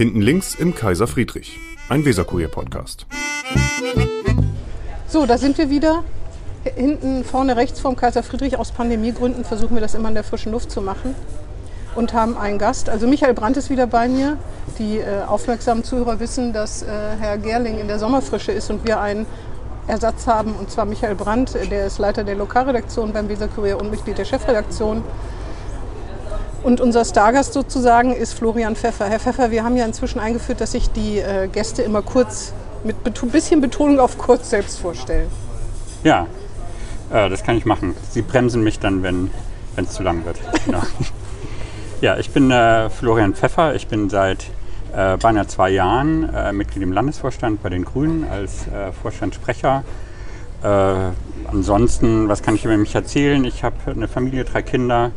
[0.00, 3.04] Hinten links im Kaiser Friedrich, ein Weserkurier-Podcast.
[5.06, 6.04] So, da sind wir wieder.
[6.64, 8.56] Hinten vorne rechts vom Kaiser Friedrich.
[8.56, 11.14] Aus Pandemiegründen versuchen wir das immer in der frischen Luft zu machen.
[11.94, 12.88] Und haben einen Gast.
[12.88, 14.38] Also Michael Brandt ist wieder bei mir.
[14.78, 16.86] Die äh, aufmerksamen Zuhörer wissen, dass äh,
[17.20, 19.26] Herr Gerling in der Sommerfrische ist und wir einen
[19.86, 20.54] Ersatz haben.
[20.54, 25.04] Und zwar Michael Brandt, der ist Leiter der Lokalredaktion beim Weserkurier und Mitglied der Chefredaktion.
[26.62, 29.06] Und unser Stargast sozusagen ist Florian Pfeffer.
[29.06, 32.52] Herr Pfeffer, wir haben ja inzwischen eingeführt, dass sich die äh, Gäste immer kurz,
[32.84, 35.28] mit ein bisschen Betonung auf kurz selbst vorstellen.
[36.04, 36.26] Ja,
[37.10, 37.96] äh, das kann ich machen.
[38.10, 39.30] Sie bremsen mich dann, wenn
[39.76, 40.38] es zu lang wird.
[40.66, 40.82] Genau.
[42.02, 43.74] ja, ich bin äh, Florian Pfeffer.
[43.74, 44.44] Ich bin seit
[44.94, 49.84] äh, beinahe zwei Jahren äh, Mitglied im Landesvorstand bei den Grünen als äh, Vorstandssprecher.
[50.62, 53.42] ansonsten, was kann ich über mich erzählen?
[53.46, 55.10] Ich habe eine Familie, drei Kinder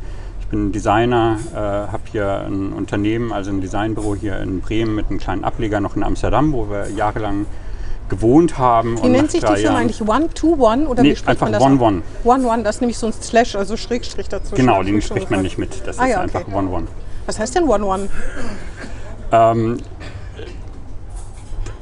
[0.53, 5.17] bin Designer, äh, habe hier ein Unternehmen, also ein Designbüro hier in Bremen mit einem
[5.17, 7.47] kleinen Ableger noch in Amsterdam, wo wir jahrelang
[8.07, 9.01] gewohnt haben.
[9.01, 10.07] Wie nennt sich die Firma eigentlich?
[10.07, 11.79] One to One oder nee, wie spricht einfach man das One an?
[11.79, 12.01] One.
[12.23, 14.53] One One, das ist nämlich so ein Slash, also Schrägstrich dazu.
[14.53, 15.87] Genau, den spricht man nicht mit.
[15.87, 16.53] Das Ah ist ja, einfach okay.
[16.53, 16.87] One One.
[17.25, 18.09] Was heißt denn One One?
[19.31, 19.77] Ähm,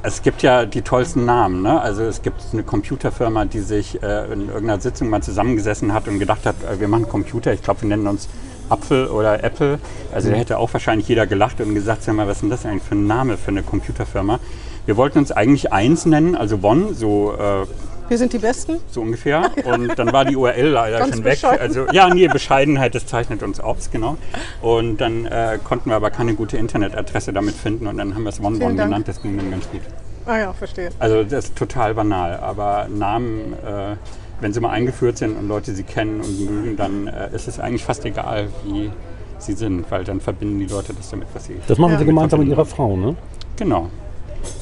[0.02, 1.60] es gibt ja die tollsten Namen.
[1.60, 1.78] Ne?
[1.78, 6.18] Also es gibt eine Computerfirma, die sich äh, in irgendeiner Sitzung mal zusammengesessen hat und
[6.18, 7.52] gedacht hat, äh, wir machen Computer.
[7.52, 8.28] Ich glaube, wir nennen uns
[8.72, 9.78] Apfel oder Apple.
[10.12, 12.66] Also da hätte auch wahrscheinlich jeder gelacht und gesagt, sag mal, was ist denn das
[12.66, 14.40] eigentlich für ein Name für eine Computerfirma?
[14.86, 17.66] Wir wollten uns eigentlich eins nennen, also One, so äh,
[18.08, 18.80] Wir sind die Besten.
[18.90, 19.50] so ungefähr.
[19.64, 21.38] Und dann war die URL leider Ganz schon weg.
[21.44, 24.16] Also ja, nee, Bescheidenheit, das zeichnet uns aus, genau.
[24.60, 28.30] Und dann äh, konnten wir aber keine gute Internetadresse damit finden und dann haben wir
[28.30, 29.06] es One Vielen One genannt.
[29.06, 29.82] Das ging dann ganz gut.
[30.26, 30.90] Ah ja, verstehe.
[30.98, 33.96] Also das ist total banal, aber Namen, äh,
[34.42, 37.58] wenn sie mal eingeführt sind und Leute sie kennen und mögen, dann äh, ist es
[37.60, 38.90] eigentlich fast egal, wie
[39.38, 41.54] sie sind, weil dann verbinden die Leute das damit, was sie.
[41.66, 41.98] Das machen Ja.
[41.98, 43.16] Sie gemeinsam mit Ihrer Frau, ne?
[43.56, 43.88] Genau.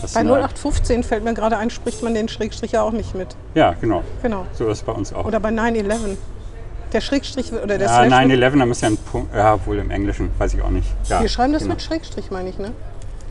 [0.02, 3.14] Das Bei eine- 0815 fällt mir gerade ein, spricht man den Schrägstrich ja auch nicht
[3.14, 3.28] mit.
[3.54, 4.02] Ja, genau.
[4.22, 4.44] Genau.
[4.52, 5.24] So ist es bei uns auch.
[5.24, 6.16] Oder bei 9-11.
[6.92, 8.10] Der Schrägstrich oder der ja, Slash.
[8.10, 10.88] wird- 9-11, da muss ja ein Punkt, ja, wohl im Englischen, weiß ich auch nicht.
[11.08, 11.74] Ja, Wir schreiben das genau.
[11.74, 12.72] mit Schrägstrich, meine ich, ne?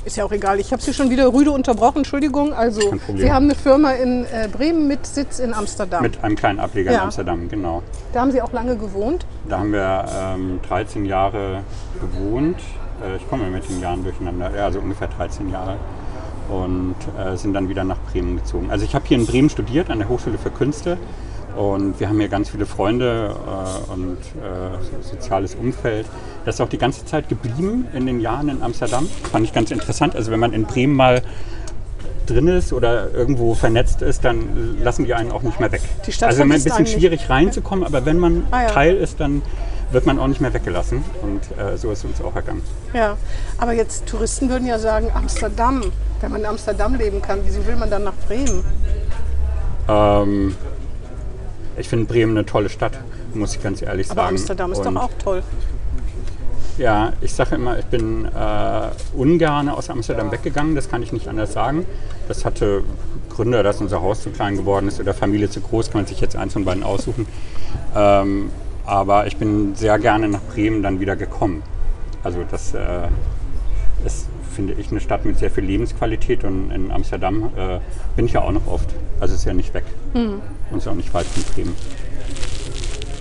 [0.06, 0.60] Ist ja auch egal.
[0.60, 2.00] Ich habe Sie schon wieder rüde unterbrochen.
[2.00, 2.54] Entschuldigung.
[2.54, 2.82] Also.
[3.16, 6.02] Sie haben eine Firma in äh, Bremen mit Sitz in Amsterdam.
[6.02, 6.98] Mit einem kleinen Ableger Ja.
[7.00, 7.84] in Amsterdam, genau.
[8.14, 9.26] Da haben Sie auch lange gewohnt.
[9.48, 10.06] Da haben wir
[10.36, 11.64] ähm, 13 Jahre
[12.00, 12.58] gewohnt.
[13.04, 15.76] Äh, ich komme mit den Jahren durcheinander, ja, also ungefähr 13 Jahre.
[16.50, 18.72] Und äh, sind dann wieder nach Bremen gezogen.
[18.72, 20.98] Also ich habe hier in Bremen studiert, an der Hochschule für Künste.
[21.60, 26.06] Und wir haben hier ganz viele Freunde äh, und äh, so soziales Umfeld.
[26.46, 29.10] Das ist auch die ganze Zeit geblieben in den Jahren in Amsterdam.
[29.30, 30.16] Fand ich ganz interessant.
[30.16, 31.22] Also wenn man in Bremen mal
[32.28, 35.82] drin ist oder irgendwo vernetzt ist, dann lassen die einen auch nicht mehr weg.
[36.08, 36.94] Die Stadt also ein bisschen einen nicht.
[36.98, 38.68] schwierig reinzukommen, aber wenn man Ah, ja.
[38.70, 39.42] Teil ist, dann
[39.92, 41.04] wird man auch nicht mehr weggelassen.
[41.22, 42.62] Und äh, so ist uns auch ergangen.
[42.94, 43.18] Ja.
[43.58, 45.82] Aber jetzt Touristen würden ja sagen, Amsterdam.
[46.22, 48.64] Wenn man in Amsterdam leben kann, wieso will man dann nach Bremen?
[49.90, 50.56] Ähm,
[51.80, 53.00] ich finde Bremen eine tolle Stadt,
[53.34, 54.36] muss ich ganz ehrlich Aber sagen.
[54.36, 55.44] Amsterdam ist Und doch auch toll.
[56.78, 61.28] Ja, ich sage immer, ich bin äh, ungern aus Amsterdam weggegangen, das kann ich nicht
[61.28, 61.86] anders sagen.
[62.30, 62.84] Das hatte
[63.30, 66.22] Gründe, dass unser Haus zu klein geworden ist oder Familie zu groß, kann man sich
[66.22, 67.26] jetzt eins von beiden aussuchen.
[67.96, 68.50] Ähm,
[68.86, 71.64] aber ich bin sehr gerne nach Bremen dann wieder gekommen.
[72.24, 73.08] Also das äh,
[74.60, 77.80] finde ich, eine Stadt mit sehr viel Lebensqualität und in Amsterdam äh,
[78.18, 78.90] bin ich ja auch noch oft.
[79.22, 80.42] Also ist ja nicht weg Hm.
[80.70, 81.74] und ist auch nicht weit von Bremen.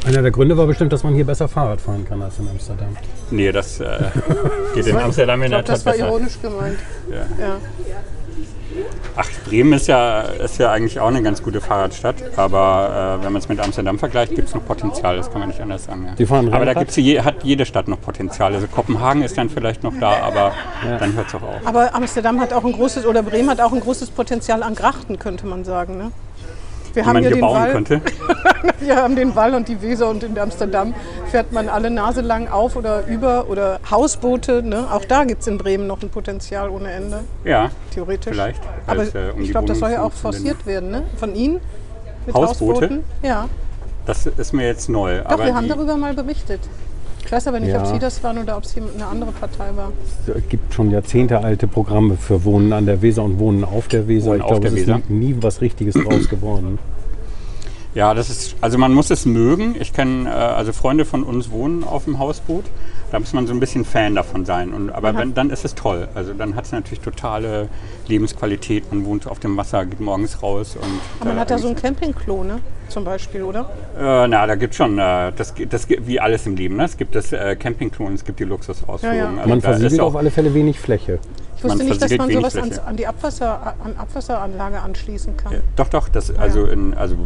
[0.05, 2.89] Einer der Gründe war bestimmt, dass man hier besser Fahrrad fahren kann als in Amsterdam.
[3.31, 3.87] Nee, das äh,
[4.75, 6.07] geht in Amsterdam in Ich der glaube, das Tat war besser.
[6.09, 6.79] ironisch gemeint.
[7.09, 7.17] Ja.
[7.17, 7.57] Ja.
[9.17, 13.33] Ach, Bremen ist ja, ist ja eigentlich auch eine ganz gute Fahrradstadt, aber äh, wenn
[13.33, 16.07] man es mit Amsterdam vergleicht, gibt es noch Potenzial, das kann man nicht anders sagen.
[16.07, 16.15] Ja.
[16.15, 18.55] Die fahren aber da gibt's je, hat jede Stadt noch Potenzial.
[18.55, 20.53] Also Kopenhagen ist dann vielleicht noch da, aber
[20.99, 21.61] dann hört es auch auf.
[21.65, 25.19] Aber Amsterdam hat auch ein großes, oder Bremen hat auch ein großes Potenzial an Grachten,
[25.19, 25.99] könnte man sagen.
[25.99, 26.13] Ne?
[26.99, 28.01] Wir haben man hier den bauen Wall, könnte.
[28.81, 30.95] Wir haben den Wall und die Weser und in Amsterdam
[31.31, 34.65] fährt man alle Nase lang auf oder über oder Hausboote.
[34.65, 34.85] Ne?
[34.91, 38.33] Auch da gibt es in Bremen noch ein Potenzial ohne Ende, Ja, theoretisch.
[38.33, 41.05] Vielleicht, Aber es, äh, um ich glaube, das soll ja auch forciert werden, ne?
[41.19, 41.61] Von Ihnen?
[42.27, 42.81] Mit Hausboote?
[42.81, 43.05] Hausbooten?
[43.23, 43.49] Ja.
[44.07, 45.19] das ist mir jetzt neu.
[45.19, 46.61] Doch, aber wir haben darüber mal berichtet.
[47.25, 47.87] Ich weiß aber nicht, ob Ja.
[47.87, 49.93] Sie das waren oder ob es jemand- eine andere Partei war.
[50.35, 54.31] Es gibt schon jahrzehntealte Programme für Wohnen an der Weser und Wohnen auf der Weser.
[54.31, 56.79] Wohnen ich glaube, es ist nie was Richtiges draus geworden.
[57.95, 59.75] Ja, das ist, also man muss es mögen.
[59.81, 62.65] Ich kenne, äh, also Freunde von uns wohnen auf dem Hausboot.
[63.11, 64.75] Da muss man so ein bisschen Fan davon sein.
[64.75, 66.09] Und, aber wenn, dann ist es toll.
[66.15, 67.69] Also dann hat es natürlich totale
[68.07, 68.93] Lebensqualität.
[68.93, 70.77] Man wohnt auf dem Wasser, geht morgens raus.
[70.77, 72.61] Und, Aber man äh, hat ja so ein Campingklo, ne?
[72.89, 73.71] Zum Beispiel, oder?
[73.99, 76.77] Äh, na, da gibt es schon, äh, das, das, wie alles im Leben.
[76.77, 76.85] Ne?
[76.85, 79.17] Es gibt das äh, Campingklo und es gibt die Luxusausführung.
[79.17, 79.29] Ja, ja.
[79.29, 81.19] Also Man da ist versiegelt auf alle Fälle wenig Fläche.
[81.59, 82.85] Ich wusste nicht, dass man sowas Fläche.
[82.85, 85.53] an die Abwasser, an Abwasseranlage anschließen kann.
[85.53, 86.09] Ja, doch, doch.
[86.09, 87.17] Das, also, in, also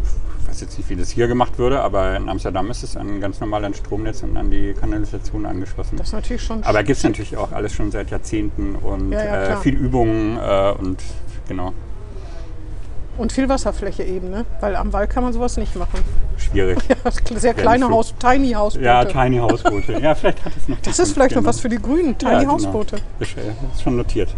[0.41, 3.21] ich weiß jetzt nicht, wie das hier gemacht würde, aber in Amsterdam ist es an
[3.21, 5.99] ganz normal an Stromnetz und an die Kanalisation angeschlossen.
[5.99, 9.25] Das ist natürlich schon aber gibt es natürlich auch alles schon seit Jahrzehnten und Ja,
[9.25, 11.03] ja, äh, viel Übungen äh, und
[11.47, 11.75] genau,
[13.19, 14.47] Und viel Wasserfläche eben, ne?
[14.61, 16.01] Weil am Wald kann man sowas nicht machen.
[16.53, 16.79] Schwierig.
[16.89, 18.85] Ja, sehr kleine Haus, Tiny Hausboote.
[18.85, 19.99] Ja, Tiny Hausboote.
[20.01, 20.79] Ja, vielleicht hat es noch.
[20.83, 22.53] das ist vielleicht noch was für die Grünen, Tiny ja, genau.
[22.53, 22.97] Hausboote.
[23.19, 23.41] Ist, äh,
[23.75, 24.35] ist schon notiert.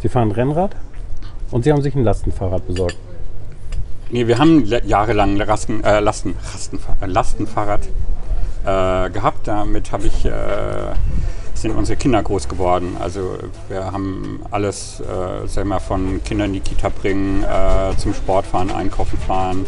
[0.00, 0.74] Sie fahren Rennrad
[1.50, 2.96] und Sie haben sich ein Lastenfahrrad besorgt.
[4.10, 7.80] Nee, wir haben jahrelang Rasten, äh, Lasten, Rastenfa äh, Lastenfahrrad
[8.64, 9.48] äh, gehabt.
[9.48, 10.30] Damit habe ich, äh,
[11.54, 12.96] sind unsere Kinder groß geworden.
[13.00, 13.38] Also
[13.70, 18.44] wir haben alles, äh, sag mal, von Kindern in die Kita bringen, äh, zum Sport
[18.44, 19.64] fahren, einkaufen fahren.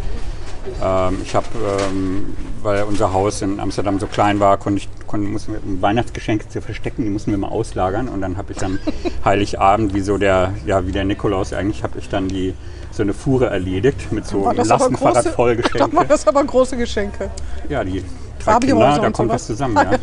[0.83, 1.47] Ähm, ich habe,
[1.91, 5.81] ähm, weil unser Haus in Amsterdam so klein war, konnte ich, konnte, mussten wir, um
[5.83, 8.09] Weihnachtsgeschenke zu verstecken, die mussten wir mal auslagern.
[8.09, 8.79] Und dann habe ich dann
[9.25, 12.55] Heiligabend, wie so der, ja, wie der Nikolaus, eigentlich habe ich dann die
[12.91, 16.07] so eine Fuhre erledigt mit so einem Lastenfahrrad große- voll Dann waren Geschenke.
[16.09, 17.31] das aber große Geschenke.
[17.69, 18.05] Ja, die
[18.45, 19.31] drei Kinder, da kommt sowas.
[19.31, 19.91] was zusammen, ja.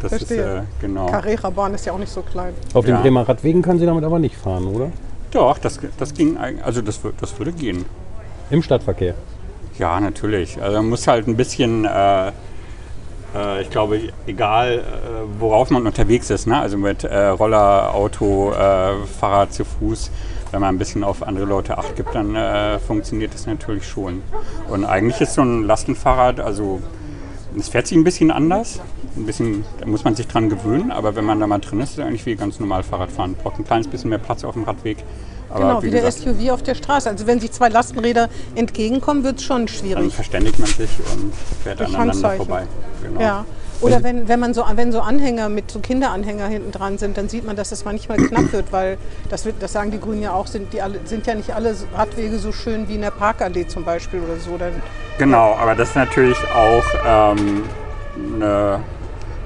[0.00, 0.38] Das Verstehe.
[0.40, 1.06] ist, äh, genau.
[1.06, 2.54] Carrera-Bahn ist ja auch nicht so klein.
[2.72, 3.00] Auf den Ja.
[3.02, 4.90] Bremer Radwegen können Sie damit aber nicht fahren, oder?
[5.32, 7.84] Doch, das, das ging, also das, das würde gehen.
[8.48, 9.14] Im Stadtverkehr.
[9.78, 10.60] Ja, natürlich.
[10.60, 12.28] Also man muss halt ein bisschen, äh,
[13.34, 14.82] äh, ich glaube, egal äh,
[15.40, 16.58] worauf man unterwegs ist, ne?
[16.58, 20.10] also mit äh, Roller, Auto, äh, Fahrrad zu Fuß,
[20.50, 24.22] wenn man ein bisschen auf andere Leute acht gibt, dann äh, funktioniert das natürlich schon.
[24.68, 26.80] Und eigentlich ist so ein Lastenfahrrad, also
[27.58, 28.80] es fährt sich ein bisschen anders.
[29.16, 31.90] Ein bisschen, da muss man sich dran gewöhnen, aber wenn man da mal drin ist,
[31.90, 33.34] ist es eigentlich wie ganz normal Fahrradfahren.
[33.34, 34.98] Braucht ein kleines bisschen mehr Platz auf dem Radweg.
[35.52, 37.08] Aber Genau, wie, der gesagt, SUV auf der Straße.
[37.10, 40.14] Also wenn sich zwei Lastenräder entgegenkommen, wird es schon dann schwierig.
[40.14, 41.32] verständigt man sich und
[41.62, 42.66] fährt Durch aneinander vorbei.
[43.02, 43.20] Genau.
[43.20, 43.44] Ja.
[43.82, 47.28] Oder wenn, wenn, man so, wenn so Anhänger mit so Kinderanhänger hinten dran sind, dann
[47.28, 48.96] sieht man, dass es manchmal knapp wird, weil
[49.28, 51.74] das, wird, das sagen die Grünen ja auch, sind, die alle, sind ja nicht alle
[51.92, 54.56] Radwege so schön wie in der Parkallee zum Beispiel oder so.
[54.56, 54.72] Dann,
[55.18, 57.64] Genau, aber das ist natürlich auch ähm,
[58.34, 58.80] eine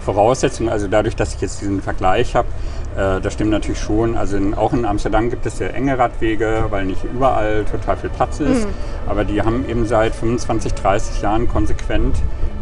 [0.05, 2.49] Voraussetzung, also dadurch, dass ich jetzt diesen Vergleich habe,
[2.97, 4.17] äh, das stimmt natürlich schon.
[4.17, 8.11] Also in, auch in Amsterdam gibt es sehr enge Radwege, weil nicht überall total viel
[8.11, 8.67] Platz ist.
[9.07, 12.17] Aber die haben eben seit 25, 30 Jahren konsequent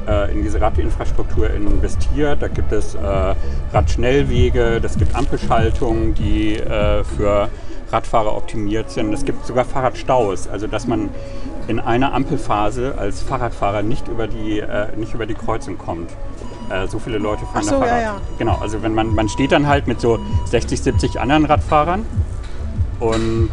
[0.09, 2.43] äh, in diese Radinfrastruktur investiert.
[2.43, 3.35] Da gibt es äh,
[3.73, 7.49] Radschnellwege, das gibt Ampelschaltungen, die äh, für
[7.93, 9.13] Radfahrer optimiert sind.
[9.13, 11.11] Es gibt sogar Fahrradstaus, also dass man
[11.69, 16.11] in einer Ampelphase als Fahrradfahrer nicht über die, äh, nicht über die Kreuzung kommt.
[16.71, 18.03] Äh, so viele Leute fahren Ach so, da ja, Fahrrad.
[18.03, 18.21] ja.
[18.39, 22.07] Genau, also wenn man, man steht dann halt mit so 60, 70 anderen Radfahrern
[23.01, 23.51] und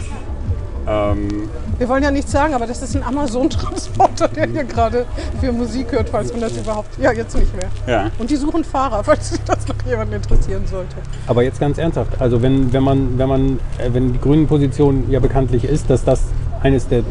[0.87, 5.05] ähm, wir wollen ja nichts sagen, aber das ist ein Amazon-Transporter, der hier gerade
[5.39, 6.97] für Musik hört, falls man das überhaupt.
[6.99, 7.69] Ja, jetzt nicht mehr.
[7.87, 10.95] ja, Und die suchen Fahrer, falls sich das noch jemand interessieren sollte.
[11.27, 15.09] Aber jetzt ganz ernsthaft, also wenn, wenn man, wenn man, äh, wenn die grünen Position
[15.09, 16.21] ja bekanntlich ist, dass das
[16.61, 17.03] eines der,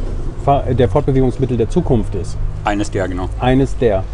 [0.73, 3.29] der Fortbewegungsmittel der Zukunft ist, eines der, genau.
[3.41, 4.05] eines der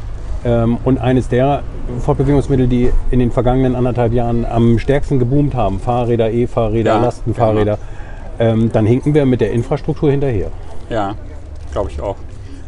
[0.84, 1.62] und eines der
[2.00, 7.78] Fortbewegungsmittel, die in den vergangenen anderthalb Jahren am stärksten geboomt haben, Fahrräder, E-Fahrräder, Ja, Lastenfahrräder,
[8.38, 10.50] ähm, dann hinken wir mit der Infrastruktur hinterher.
[10.90, 11.14] Ja,
[11.72, 12.16] glaube ich auch.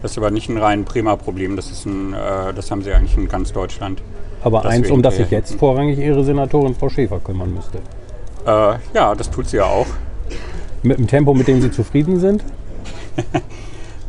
[0.02, 2.92] Das ist aber nicht ein rein Bremer Problem, das, ist ein, äh, das haben sie
[2.92, 4.00] eigentlich in ganz Deutschland.
[4.42, 7.78] Aber eins, um das sich jetzt vorrangig Ihre Senatorin Frau Schäfer kümmern müsste.
[8.46, 9.86] Äh, ja, das tut sie ja auch.
[10.82, 12.44] Mit dem Tempo, mit dem Sie zufrieden sind?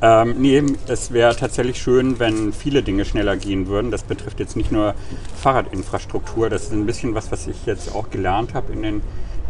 [0.02, 3.92] Ähm, nee, es wäre tatsächlich schön, wenn viele Dinge schneller gehen würden.
[3.92, 4.96] Das betrifft jetzt nicht nur
[5.36, 6.50] Fahrradinfrastruktur.
[6.50, 9.02] Das ist ein bisschen was, was ich jetzt auch gelernt habe in den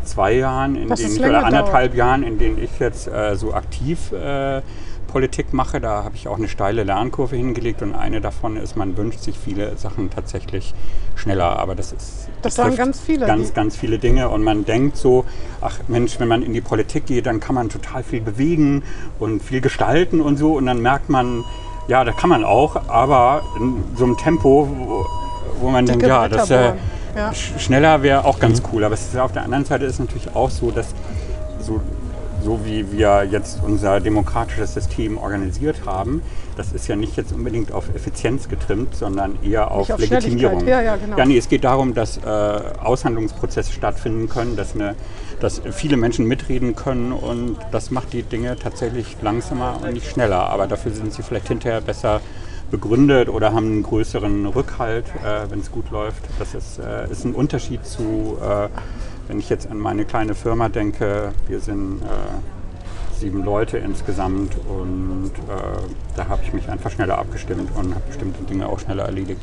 [0.03, 3.36] zwei Jahren, in Dass es denen ich, oder anderthalb Jahren, in denen ich jetzt äh,
[3.36, 4.62] so aktiv äh,
[5.10, 5.82] Politik mache.
[5.82, 9.38] Da habe ich auch eine steile Lernkurve hingelegt und eine davon ist, man wünscht sich
[9.38, 10.74] viele Sachen tatsächlich
[11.16, 11.60] schneller.
[11.60, 15.25] Aber das ist Das sagen ganz viele, Ganz, ganz viele Dinge und man denkt so,
[15.62, 18.84] ach Mensch, wenn man in die Politik geht, dann kann man total viel bewegen
[19.20, 21.44] und viel gestalten und so und dann merkt man,
[21.88, 25.06] ja, da kann man auch, aber in so einem Tempo, wo,
[25.60, 26.74] wo man denkt, ja, das äh.
[27.16, 27.32] Ja.
[27.32, 28.84] sch- schneller wäre auch ganz cool.
[28.84, 30.94] Aber es ist, auf der anderen Seite ist es natürlich auch so, dass
[31.60, 31.82] so,
[32.43, 36.22] so wie wir jetzt unser demokratisches System organisiert haben,
[36.58, 40.67] das ist ja nicht jetzt unbedingt auf Effizienz getrimmt, sondern eher auf, auf Legitimierung.
[40.67, 41.17] Ja, ja, genau.
[41.17, 44.96] ja, nee, es geht darum, dass äh, Aushandlungsprozesse stattfinden können, dass, eine,
[45.39, 50.50] dass viele Menschen mitreden können und das macht die Dinge tatsächlich langsamer und nicht schneller.
[50.50, 52.22] Aber dafür sind sie vielleicht hinterher besser
[52.72, 56.24] begründet oder haben einen größeren Rückhalt, äh, wenn es gut läuft.
[56.38, 58.69] Das ist, äh, ist ein Unterschied zu, äh,
[59.30, 62.06] wenn ich jetzt an meine kleine Firma denke, wir sind äh,
[63.20, 65.80] sieben Leute insgesamt und äh,
[66.18, 69.40] da habe ich mich einfach schneller abgestimmt und habe bestimmte Dinge auch schneller erledigt.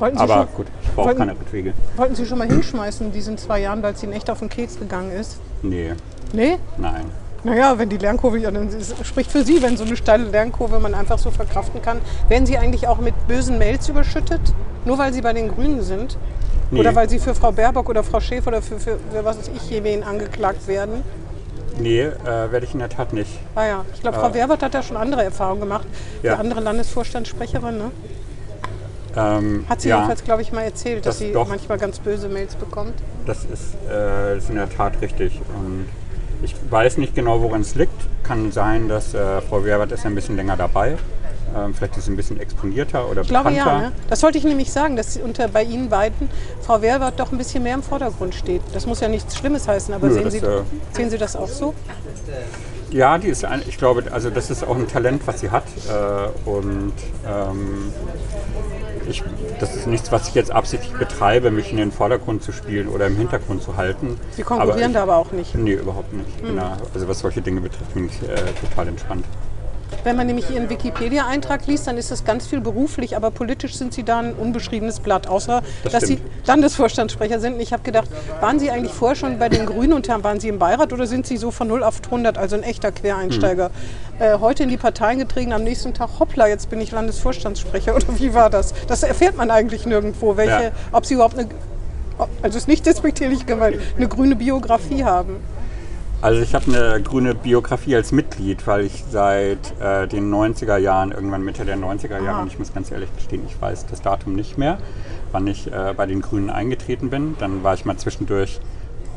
[0.00, 1.72] Aber schon- gut, ich brauche keine Radwege.
[1.96, 4.48] Wollten Sie schon mal hinschmeißen in diesen zwei Jahren, weil es Ihnen echt auf den
[4.48, 5.38] Keks gegangen ist?
[5.62, 5.92] Nee,
[6.32, 6.58] Nee?
[6.76, 7.06] nein.
[7.44, 8.68] Naja, wenn die Lernkurve, ja, dann
[9.04, 11.98] spricht für Sie, wenn so eine steile Lernkurve man einfach so verkraften kann.
[12.28, 14.40] Werden Sie eigentlich auch mit bösen Mails überschüttet?
[14.84, 16.18] Nur weil Sie bei den Grünen sind?
[16.70, 16.80] Nee.
[16.80, 19.50] Oder weil Sie für Frau Baerbock oder Frau Schäfer oder für, für, für was weiß
[19.54, 21.02] ich, je wen angeklagt werden?
[21.78, 23.30] Nee, äh, werde ich in der Tat nicht.
[23.54, 25.86] Ah ja, ich glaube, Frau Werbert hat da schon andere Erfahrungen gemacht.
[26.22, 26.34] Ja.
[26.34, 27.90] Die andere Landesvorstandssprecherin, ne?
[29.16, 31.48] Ähm, Hat sie ja, jedenfalls, glaube ich, mal erzählt, dass Das sie doch.
[31.48, 32.94] manchmal ganz böse Mails bekommt.
[33.26, 35.40] das ist, äh, ist in der Tat richtig.
[35.56, 35.86] Und
[36.42, 37.92] ich weiß nicht genau, woran es liegt.
[38.22, 40.96] Kann sein, dass äh, Frau Werbert ist ein bisschen länger dabei.
[41.56, 43.72] Ähm, vielleicht ist sie ein bisschen exponierter oder Ich glaube bekannter.
[43.72, 43.92] ja, ne?
[44.10, 46.28] Das wollte ich nämlich sagen, dass unter bei Ihnen beiden
[46.60, 48.60] Frau Werbert doch ein bisschen mehr im Vordergrund steht.
[48.74, 51.36] Das muss ja nichts Schlimmes heißen, aber Nö, sehen, das, Sie, äh, sehen Sie das
[51.36, 51.74] auch so?
[52.90, 55.64] Ja, die ist ein, ich glaube, also das ist auch ein Talent, was sie hat.
[55.88, 56.92] Äh, und
[57.26, 57.92] ähm,
[59.08, 59.22] ich,
[59.60, 63.06] das ist nichts, was ich jetzt absichtlich betreibe, mich in den Vordergrund zu spielen oder
[63.06, 64.18] im Hintergrund zu halten.
[64.32, 65.54] Sie konkurrieren ich, da aber auch nicht.
[65.54, 66.42] Nee, überhaupt nicht.
[66.42, 66.76] Genau.
[66.94, 68.36] Also was solche Dinge betrifft, bin ich äh,
[68.68, 69.24] total entspannt.
[70.04, 73.92] Wenn man nämlich Ihren Wikipedia-Eintrag liest, dann ist das ganz viel beruflich, aber politisch sind
[73.94, 76.46] Sie da ein unbeschriebenes Blatt, außer Das dass Sie stimmt.
[76.46, 77.54] Landesvorstandssprecher sind.
[77.54, 78.08] Und Ich habe gedacht,
[78.40, 81.26] waren Sie eigentlich vorher schon bei den Grünen und waren Sie im Beirat oder sind
[81.26, 83.70] Sie so von 0 auf 100, also ein echter Quereinsteiger?
[84.18, 84.26] Hm.
[84.26, 88.18] Äh, heute in die Parteien getreten, am nächsten Tag, hoppla, jetzt bin ich Landesvorstandssprecher oder
[88.18, 88.74] wie war das?
[88.86, 90.70] Das erfährt man eigentlich nirgendwo, welche, Ja.
[90.92, 91.48] ob Sie überhaupt eine,
[92.42, 95.36] also ist nicht despektierlich gemeint, eine grüne Biografie haben.
[96.20, 101.12] Also ich habe eine grüne Biografie als Mitglied, weil ich seit äh, den 90er Jahren,
[101.12, 102.42] irgendwann Mitte der 90er Jahre, Ah.
[102.42, 104.78] und ich muss ganz ehrlich gestehen, ich weiß das Datum nicht mehr,
[105.30, 107.36] wann ich äh, bei den Grünen eingetreten bin.
[107.38, 108.58] Dann war ich mal zwischendurch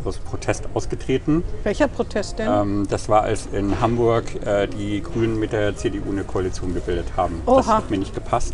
[0.06, 1.44] aus Protest ausgetreten.
[1.64, 2.48] Welcher Protest denn?
[2.52, 7.08] Ähm, das war, als in Hamburg äh, die Grünen mit der CDU eine Koalition gebildet
[7.18, 7.42] haben.
[7.48, 7.78] Das Oha.
[7.78, 8.54] hat mir nicht gepasst.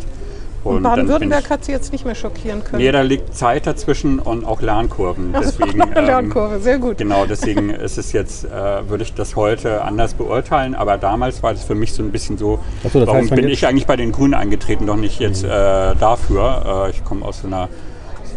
[0.64, 2.82] Und Baden-Württemberg hat Sie jetzt nicht mehr schockieren können.
[2.82, 5.34] Nee, da liegt Zeit dazwischen und auch Lernkurven.
[5.34, 6.98] Deswegen, ähm, Lernkurve, sehr gut.
[6.98, 8.50] Genau, deswegen ist es jetzt, äh,
[8.90, 12.38] würde ich das heute anders beurteilen, aber damals war das für mich so ein bisschen
[12.38, 12.60] so,
[12.92, 16.88] so, warum heißt, bin ich eigentlich bei den Grünen eingetreten, doch nicht jetzt äh, dafür.
[16.88, 17.70] Äh, ich komme aus so einer,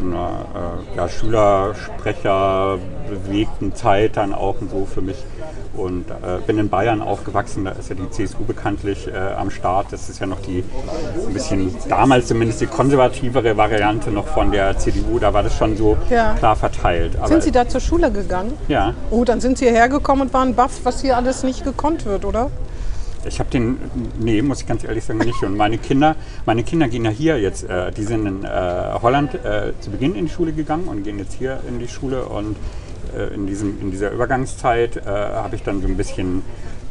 [0.03, 0.45] einer
[0.95, 2.79] äh, ja, Schülersprecher
[3.09, 5.17] bewegten Zeit dann auch und so für mich
[5.77, 9.87] und äh, bin in Bayern aufgewachsen, da ist ja die CSU bekanntlich äh, am Start.
[9.91, 10.65] Das ist ja noch die,
[11.27, 15.77] ein bisschen, damals zumindest die konservativere Variante noch von der CDU, da war das schon
[15.77, 16.35] so Ja.
[16.35, 17.17] klar verteilt.
[17.17, 18.53] Aber Sind Sie da zur Schule gegangen?
[18.69, 22.05] ja, Oh, dann sind Sie hierher gekommen und waren baff, was hier alles nicht gekonnt
[22.05, 22.51] wird, oder?
[23.25, 23.79] Ich habe den,
[24.19, 25.43] nee, muss ich ganz ehrlich sagen, nicht.
[25.43, 28.49] Und meine Kinder, meine Kinder gehen ja hier jetzt, äh, die sind in äh,
[29.03, 32.25] Holland äh, zu Beginn in die Schule gegangen und gehen jetzt hier in die Schule.
[32.25, 32.57] Und
[33.17, 36.43] äh, in, diesem, in dieser Übergangszeit äh, habe ich dann so ein bisschen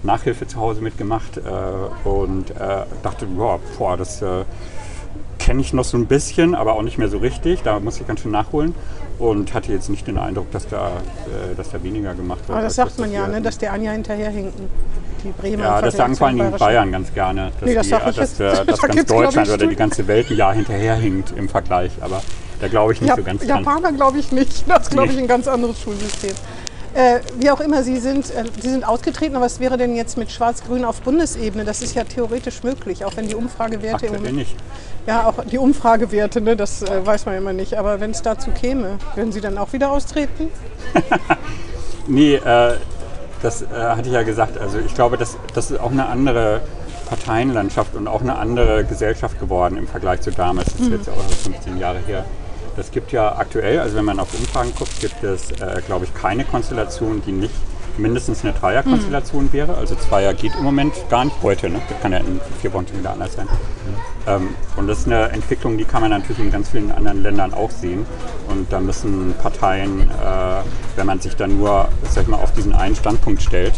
[0.03, 2.53] Nachhilfe zu Hause mitgemacht äh, und
[3.03, 4.23] dachte, boah, boah das
[5.39, 7.63] kenne ich noch so ein bisschen, aber auch nicht mehr so richtig.
[7.63, 8.75] Da muss ich ganz schön nachholen.
[9.17, 10.91] Und hatte jetzt nicht den Eindruck, dass da,
[11.57, 12.51] dass da weniger gemacht wird.
[12.51, 14.69] Aber als das sagt man ja, ne, dass der Anja hinterherhinken.
[15.23, 16.57] Die Bremer ja, im das sagen vor allem die.
[16.57, 18.39] Bayern ganz gerne, dass, Nee, das die, ich dass, jetzt.
[18.39, 21.91] äh, dass Da ganz Deutschland oder die ganze Welt ein Jahr hinterherhinkt im Vergleich.
[22.01, 22.21] Aber
[22.59, 23.63] da glaube ich nicht Ja, so ganz dran.
[23.63, 24.65] Japaner glaube ich nicht.
[24.67, 26.31] Das ist, glaube ich, ein ganz anderes Schulsystem.
[26.95, 30.17] Äh, wie auch immer, Sie sind, äh, Sie sind ausgetreten, aber was wäre denn jetzt
[30.17, 31.63] mit Schwarz-Grün auf Bundesebene?
[31.63, 34.35] Das ist ja theoretisch möglich, auch wenn die Umfragewerte im Aktuell Moment.
[34.37, 34.55] nicht.
[35.05, 37.75] Ja, auch die Umfragewerte, ne, das äh, weiß man immer nicht.
[37.75, 40.47] Aber wenn es dazu käme, würden Sie dann auch wieder austreten?
[42.07, 42.73] Nee, äh,
[43.41, 44.57] das äh, hatte ich ja gesagt.
[44.57, 46.61] Also ich glaube, das, das ist auch eine andere
[47.07, 50.71] Parteienlandschaft und auch eine andere Gesellschaft geworden im Vergleich zu damals.
[50.73, 52.25] Das ist jetzt ja auch 15 Jahre her.
[52.75, 56.13] Das gibt ja aktuell, also wenn man auf Umfragen guckt, gibt es, äh, glaube ich,
[56.13, 57.53] keine Konstellation, die nicht
[57.99, 59.75] mindestens eine Dreierkonstellation wäre.
[59.75, 61.69] Also Zweier geht im Moment gar nicht heute.
[61.69, 61.81] Ne?
[61.89, 63.47] Das kann ja in vier Wochen schon wieder anders sein.
[64.27, 67.53] Ähm, und das ist eine Entwicklung, die kann man natürlich in ganz vielen anderen Ländern
[67.53, 68.05] auch sehen.
[68.47, 70.61] Und da müssen Parteien, äh,
[70.95, 73.73] wenn man sich dann nur sag ich mal, auf diesen einen Standpunkt stellt,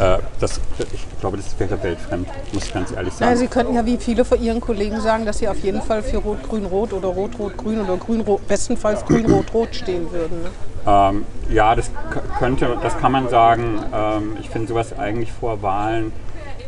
[0.00, 0.60] äh, das,
[0.92, 3.30] ich glaube, das wäre weltfremd, muss ich ganz ehrlich sagen.
[3.30, 6.02] Ja, Sie könnten ja wie viele von Ihren Kollegen sagen, dass Sie auf jeden Fall
[6.02, 10.42] für Rot-Grün-Rot oder Rot-Rot-Grün oder Grün-Rot, bestenfalls Grün-Rot-Rot stehen würden.
[10.42, 10.50] Ne?
[10.86, 11.90] Ähm, ja, das
[12.38, 13.80] könnte, das kann man sagen.
[13.94, 16.12] Ähm, ich finde sowas eigentlich vor Wahlen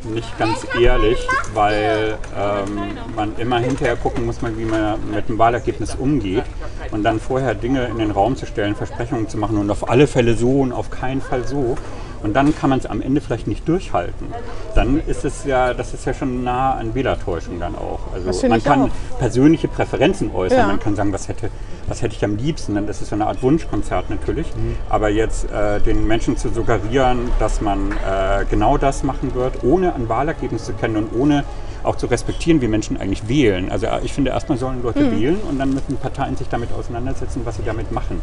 [0.05, 1.19] nicht ganz ehrlich,
[1.55, 6.45] weil ähm, man immer hinterher gucken muss, wie man mit dem Wahlergebnis umgeht
[6.93, 10.07] und dann vorher Dinge in den Raum zu stellen, Versprechungen zu machen und auf alle
[10.07, 11.77] Fälle so und auf keinen Fall so.
[12.23, 14.27] Und dann kann man es am Ende vielleicht nicht durchhalten.
[14.75, 18.01] Dann ist es ja, das ist ja schon nah an Wählertäuschung dann auch.
[18.15, 19.19] Das Also man kann auch.
[19.19, 20.67] persönliche Präferenzen äußern, Ja.
[20.67, 21.51] man kann sagen, was hätte,
[21.89, 22.75] was hätte ich am liebsten.
[22.75, 24.47] Dann ist es so eine Art Wunschkonzert natürlich.
[24.89, 29.95] Aber jetzt äh, den Menschen zu suggerieren, dass man äh, genau das machen wird, ohne
[29.95, 31.45] ein Wahlergebnis zu kennen und ohne
[31.85, 33.71] auch zu respektieren, wie Menschen eigentlich wählen.
[33.71, 35.21] Also äh, ich finde, erstmal sollen Leute Mhm.
[35.21, 38.21] wählen und dann müssen Parteien sich damit auseinandersetzen, was sie damit machen.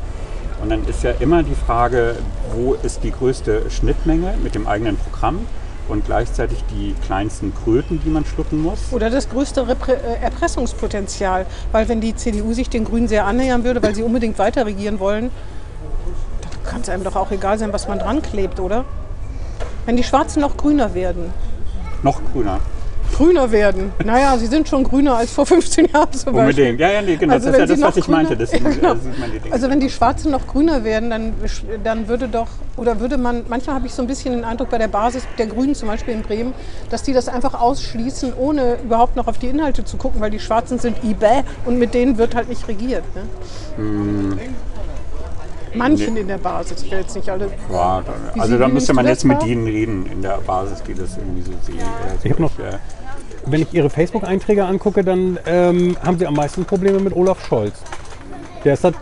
[0.63, 2.15] Und dann ist ja immer die Frage,
[2.55, 5.46] wo ist die größte Schnittmenge mit dem eigenen Programm
[5.89, 8.79] und gleichzeitig die kleinsten Kröten, die man schlucken muss.
[8.91, 11.46] Oder das größte Reprä äh, Erpressungspotenzial.
[11.74, 15.01] Weil wenn die CDU sich den Grünen sehr annähern würde, weil sie unbedingt weiter regieren
[15.01, 15.32] wollen,
[16.41, 18.86] dann kann es einem doch auch egal sein, was man dran klebt, oder?
[19.86, 21.34] Wenn die Schwarzen noch grüner werden.
[22.03, 22.62] Noch grüner.
[23.13, 23.91] Grüner werden.
[24.03, 26.39] Naja, sie sind schon grüner als vor 15 Jahren zum Beispiel.
[26.65, 26.79] Unbedingt.
[26.79, 27.34] Ja, ja, nee, genau.
[27.34, 28.36] Also das ist ja das, was ich meinte.
[28.36, 28.96] Das Ja, genau.
[28.96, 29.53] sieht man die Dinge.
[29.53, 31.34] Also wenn die Schwarzen noch grüner werden, dann,
[31.84, 34.77] dann würde doch, oder würde man, manchmal habe ich so ein bisschen den Eindruck bei
[34.77, 36.53] der Basis der Grünen, zum Beispiel in Bremen,
[36.89, 40.39] dass die das einfach ausschließen, ohne überhaupt noch auf die Inhalte zu gucken, weil die
[40.39, 43.03] Schwarzen sind IBÄ und mit denen wird halt nicht regiert.
[43.15, 43.22] Ne?
[43.77, 44.39] Hm.
[45.75, 47.50] Manchen in der Basis, ich will jetzt nicht alle.
[47.72, 48.03] Ja,
[48.38, 51.51] also da müsste man jetzt mit denen reden in der Basis, die das irgendwie so
[51.65, 51.79] sehen.
[52.24, 52.51] Ich hab noch-
[53.45, 57.73] Wenn ich Ihre Facebook-Einträge angucke, dann ähm, haben Sie am meisten Probleme mit Olaf Scholz.
[58.63, 58.95] Der ist halt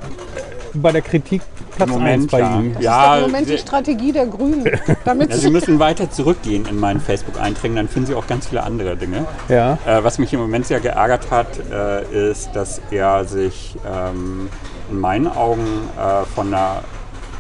[0.74, 1.42] bei der Kritik
[1.76, 2.60] Platz Im 1 Moment, bei ja.
[2.60, 2.74] ihm.
[2.74, 4.66] Das Ja, ist im Moment die sie- Strategie der Grünen.
[5.06, 8.64] Damit ja, Sie müssen weiter zurückgehen in meinen Facebook-Einträgen, dann finden Sie auch ganz viele
[8.64, 9.26] andere Dinge.
[9.48, 9.78] Ja.
[9.86, 14.50] Äh, was mich im Moment sehr geärgert hat, äh, ist, dass er sich ähm,
[14.90, 15.66] in meinen Augen
[15.98, 16.80] äh, von einer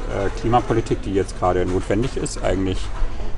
[0.10, 2.80] äh, Klimapolitik, die jetzt gerade notwendig ist, eigentlich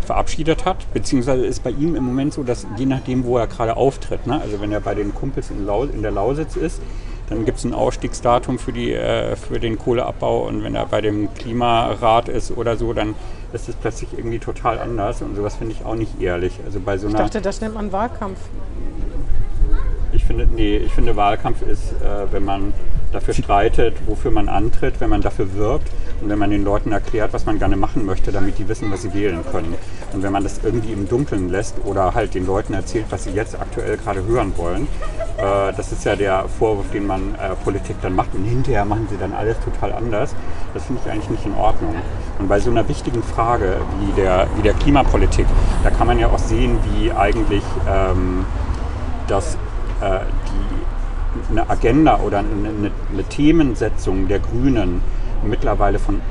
[0.04, 0.92] verabschiedet hat.
[0.94, 4.40] Beziehungsweise ist bei ihm im Moment so, dass je nachdem, wo er gerade auftritt, ne?
[4.42, 6.82] also wenn er bei den Kumpels in, Lau in der Lausitz ist,
[7.30, 11.02] dann gibt es ein Ausstiegsdatum für, die, äh, für den Kohleabbau und wenn er bei
[11.02, 13.16] dem Klimarat ist oder so, dann
[13.54, 16.60] ist es plötzlich irgendwie total anders und sowas finde ich auch nicht ehrlich.
[16.66, 18.40] Also bei so ich einer dachte, das nennt man Wahlkampf.
[20.14, 22.74] Ich finde, nee, ich finde Wahlkampf ist, äh, wenn man
[23.12, 25.90] dafür streitet, wofür man antritt, wenn man dafür wirbt
[26.22, 29.04] und wenn man den Leuten erklärt, was man gerne machen möchte, damit die wissen, was
[29.04, 29.76] sie wählen können.
[30.14, 33.32] Und wenn man das irgendwie im Dunkeln lässt oder halt den Leuten erzählt, was sie
[33.32, 34.88] jetzt aktuell gerade hören wollen,
[35.38, 39.08] äh, das ist ja der Vorwurf, den man äh, Politik dann macht und hinterher machen
[39.10, 40.36] sie dann alles total anders.
[40.74, 41.96] Das finde ich eigentlich nicht in Ordnung.
[42.40, 45.46] Und bei so einer wichtigen Frage wie der, wie der Klimapolitik,
[45.84, 48.46] da kann man ja auch sehen, wie eigentlich ähm,
[49.28, 49.58] dass
[50.02, 55.02] äh, die, eine Agenda oder eine, eine, eine Themensetzung der Grünen
[55.44, 56.22] mittlerweile von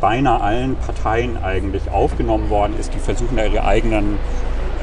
[0.00, 4.18] beinahe allen Parteien eigentlich aufgenommen worden ist, die versuchen da ihre eigenen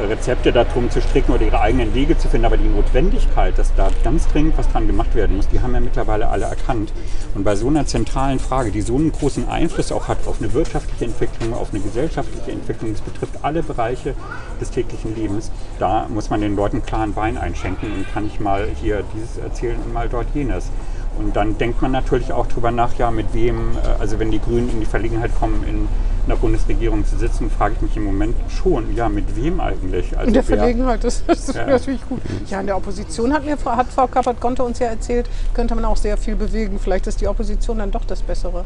[0.10, 2.46] Rezepte darum zu stricken oder ihre eigenen Wege zu finden.
[2.46, 5.80] Aber die Notwendigkeit, dass da ganz dringend was dran gemacht werden muss, die haben ja
[5.80, 6.94] mittlerweile alle erkannt.
[7.36, 10.54] Und bei so einer zentralen Frage, die so einen großen Einfluss auch hat auf eine
[10.54, 14.16] wirtschaftliche Entwicklung, auf eine gesellschaftliche Entwicklung, das betrifft alle Bereiche
[14.60, 18.68] des täglichen Lebens, da muss man den Leuten klaren Wein einschenken und kann ich mal
[18.82, 20.72] hier dieses erzählen und mal dort jenes.
[21.18, 24.40] Und dann denkt man natürlich auch drüber nach, ja, mit wem, äh, also wenn die
[24.40, 25.88] Grünen in die Verlegenheit kommen, in
[26.26, 30.16] einer Bundesregierung zu sitzen, frage ich mich im Moment schon, ja, mit wem eigentlich?
[30.18, 31.66] Also In der wer- Verlegenheit, das, das ist Ja.
[31.68, 32.22] natürlich gut.
[32.48, 35.86] Ja, in der Opposition hat, mir, Frau- hat Frau Kappert-Gonte uns ja erzählt, könnte man
[35.86, 36.80] auch sehr viel bewegen.
[36.80, 38.66] Vielleicht ist die Opposition dann doch das Bessere.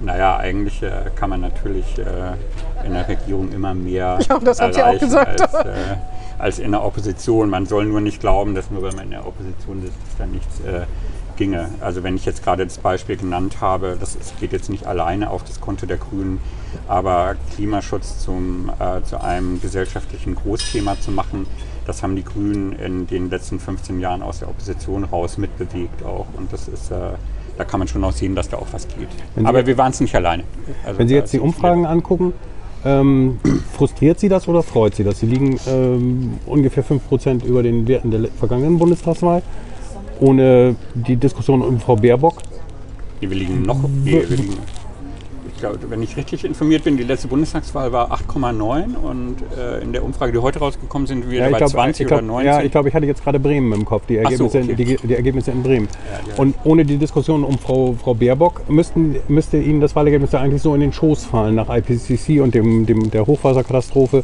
[0.00, 4.74] Naja, eigentlich äh, kann man natürlich äh, in der Regierung immer mehr Ja, das hat
[4.74, 5.40] sie auch gesagt.
[5.40, 5.68] Als, äh,
[6.38, 7.48] als in der Opposition.
[7.48, 10.26] Man soll nur nicht glauben, dass nur weil man in der Opposition sitzt, dass da
[10.26, 10.58] nichts
[11.42, 11.70] ginge.
[11.80, 15.42] Also wenn ich jetzt gerade das Beispiel genannt habe, das geht jetzt nicht alleine auf
[15.42, 16.38] das Konto der Grünen,
[16.86, 21.46] aber Klimaschutz zum, äh, zu einem gesellschaftlichen Großthema zu machen,
[21.84, 26.26] das haben die Grünen in den letzten 15 Jahren aus der Opposition raus mitbewegt auch.
[26.36, 26.94] Und das ist, äh,
[27.58, 29.08] da kann man schon auch sehen, dass da auch was geht.
[29.44, 30.44] Aber wir waren es nicht alleine.
[30.86, 32.34] Also Wenn Sie jetzt die Umfragen angucken,
[32.84, 33.40] ähm,
[33.76, 35.18] frustriert Sie das oder freut Sie das?
[35.18, 39.42] Sie liegen ähm, ungefähr 5% über den Werten der vergangenen Bundestagswahl.
[40.22, 42.34] Ohne die Diskussion um Frau Baerbock.
[43.20, 43.82] Nee, wir liegen noch.
[44.04, 44.56] Nee, wir liegen,
[45.52, 49.92] ich glaube, wenn ich richtig informiert bin, die letzte Bundestagswahl war 8,9 und äh, in
[49.92, 52.46] der Umfrage, die heute rausgekommen sind, wir bei 20 ich glaub, oder 19.
[52.46, 54.84] Ja, ich glaube, ich hatte jetzt gerade Bremen im Kopf, die Ach so, Ergebnisse, okay.
[54.84, 55.88] die, die Ergebnisse in Bremen.
[55.90, 56.38] Ja, ja.
[56.40, 60.62] Und ohne die Diskussion um Frau, Frau Baerbock müssten, müsste Ihnen das Wahlergebnis ja eigentlich
[60.62, 64.22] so in den Schoß fallen nach IPCC und dem, dem, der Hochwasserkatastrophe.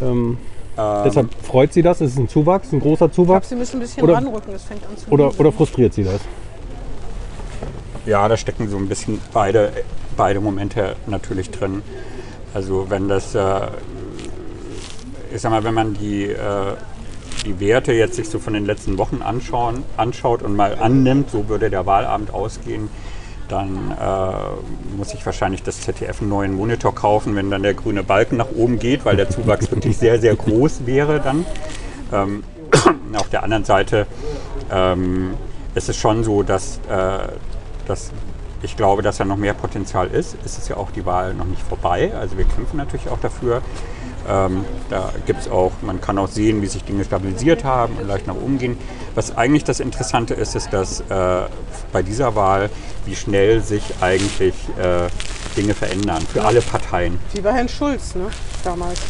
[0.00, 0.38] Ähm,
[0.78, 2.00] deshalb freut Sie das?
[2.00, 3.48] Ist es ein Zuwachs, ein großer Ich glaube, Zuwachs?
[3.48, 6.20] Sie müssen ein bisschen Oder- ranrücken, es fängt an zu Oder, oder frustriert Sie das?
[8.06, 9.72] Ja, da stecken so ein bisschen beide,
[10.16, 11.82] beide Momente natürlich drin.
[12.54, 13.60] Also wenn das, äh,
[15.34, 16.36] ich sag mal, wenn man die, äh,
[17.44, 21.48] die Werte jetzt sich so von den letzten Wochen anschauen, anschaut und mal annimmt, so
[21.48, 22.88] würde der Wahlabend ausgehen,
[23.48, 28.02] dann äh, muss ich wahrscheinlich das ZDF einen neuen Monitor kaufen, wenn dann der grüne
[28.02, 31.44] Balken nach oben geht, weil der Zuwachs wirklich sehr, sehr groß wäre dann.
[32.12, 32.44] Ähm,
[33.16, 34.06] auf der anderen Seite
[34.70, 35.34] ähm,
[35.74, 37.28] ist es schon so, dass, äh,
[37.86, 38.12] dass
[38.62, 40.36] ich glaube, dass da noch mehr Potenzial ist.
[40.44, 42.12] Es ist ja auch die Wahl noch nicht vorbei.
[42.18, 43.62] Also wir kämpfen natürlich auch dafür.
[44.28, 48.06] Ähm, da gibt es auch, man kann auch sehen, wie sich Dinge stabilisiert haben und
[48.06, 48.78] leicht nach oben gehen.
[49.14, 51.42] Was eigentlich das Interessante ist, ist, dass äh,
[51.92, 52.70] bei dieser Wahl,
[53.06, 55.08] wie schnell sich eigentlich äh,
[55.56, 57.18] Dinge verändern für alle Parteien.
[57.32, 58.26] Wie bei Herrn Schulz, ne?
[58.64, 59.00] Damals.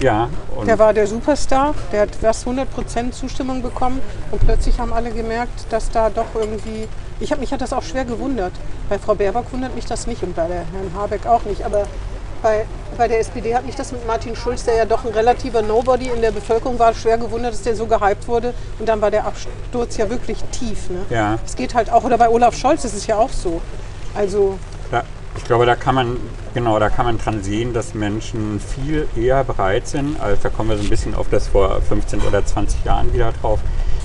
[0.00, 0.28] Ja,
[0.66, 4.00] Der war der Superstar, der hat fast 100% Zustimmung bekommen
[4.32, 6.88] und plötzlich haben alle gemerkt, dass da doch irgendwie.
[7.20, 8.52] Ich habe mich hat das auch schwer gewundert.
[8.88, 11.64] Bei Frau Baerbock wundert mich das nicht und bei der Herrn Habeck auch nicht.
[11.64, 11.84] Aber
[12.42, 12.66] bei,
[12.98, 16.08] bei der SPD hat mich das mit Martin Schulz, der ja doch ein relativer Nobody
[16.08, 18.52] in der Bevölkerung war, schwer gewundert, dass der so gehypt wurde.
[18.78, 20.90] Und dann war der Absturz ja wirklich tief.
[20.90, 21.04] Ne?
[21.08, 21.38] Ja.
[21.44, 23.62] Es geht halt auch, oder bei Olaf Scholz ist es ja auch so.
[24.14, 24.58] Also,
[24.90, 25.04] da,
[25.36, 26.16] ich glaube, da kann man,
[26.52, 30.70] genau, da kann man dran sehen, dass Menschen viel eher bereit sind, also da kommen
[30.70, 33.60] wir so ein bisschen auf das vor 15 oder 20 Jahren wieder drauf,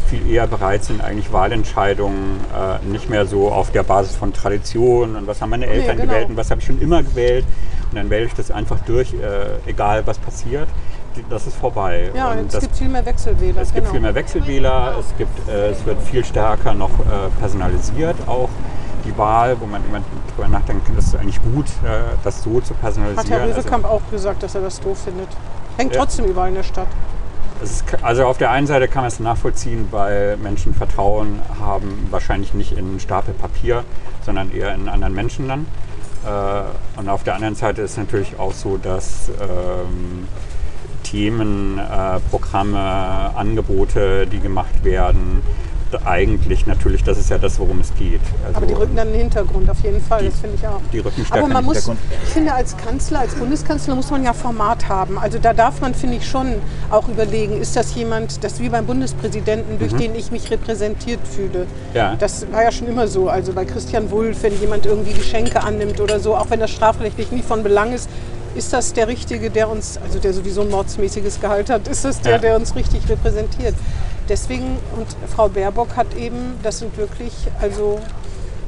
[0.08, 5.16] viel eher bereit sind, eigentlich Wahlentscheidungen äh, nicht mehr so auf der Basis von Tradition
[5.16, 6.12] und was haben meine Eltern genau.
[6.12, 7.46] gewählt und was habe ich schon immer gewählt
[7.92, 10.68] und dann wähle ich das einfach durch, äh, egal was passiert.
[11.32, 12.12] Das ist vorbei.
[12.14, 13.62] ja, und es gibt viel mehr Wechselwähler.
[13.62, 13.92] es gibt genau.
[13.92, 18.50] viel mehr Wechselwähler, es, gibt, äh, es wird viel stärker noch äh, personalisiert auch
[19.04, 20.02] die Wahl, wo man immer
[20.36, 23.26] drüber nachdenkt, das ist eigentlich gut, äh, das so zu personalisieren.
[23.26, 25.30] Hat Herr Also- Röwekamp auch gesagt, dass er das doof findet.
[25.78, 26.88] Hängt trotzdem überall in der Stadt.
[27.62, 32.54] Ist, also auf der einen Seite kann man es nachvollziehen, weil Menschen Vertrauen haben, wahrscheinlich
[32.54, 33.84] nicht in einen Stapel Papier,
[34.26, 35.66] sondern eher in anderen Menschen dann.
[36.26, 40.28] Äh, und auf der anderen Seite ist es natürlich auch so, dass ähm,
[41.04, 45.42] Themen, äh, Programme, Angebote, die gemacht werden,
[46.06, 48.20] eigentlich natürlich, das ist ja das, worum es geht.
[48.46, 50.68] Also, Aber die rücken dann in den Hintergrund, auf jeden Fall, Die- das finde ich
[50.68, 50.82] auch.
[50.92, 52.00] die rücken stärker Aber man muss, Hintergrund.
[52.24, 55.18] ich finde, als Kanzler, als Bundeskanzler muss man ja Format haben.
[55.18, 56.56] Also da darf man, finde ich, schon
[56.92, 61.60] auch überlegen, ist das jemand, das wie beim Bundespräsidenten, durch den ich mich repräsentiert fühle.
[61.66, 61.68] Mhm.
[61.96, 62.16] Ja.
[62.16, 63.30] Das war ja schon immer so.
[63.30, 67.32] Also bei Christian Wulff, wenn jemand irgendwie Geschenke annimmt oder so, auch wenn das strafrechtlich
[67.32, 68.10] nie von Belang ist,
[68.56, 72.22] ist das der Richtige, der uns, also der sowieso ein mordsmäßiges Gehalt hat, ist das
[72.22, 72.38] der, Ja.
[72.40, 73.76] der uns richtig repräsentiert?
[74.30, 78.00] Deswegen, und Frau Baerbock hat eben, das sind wirklich, also,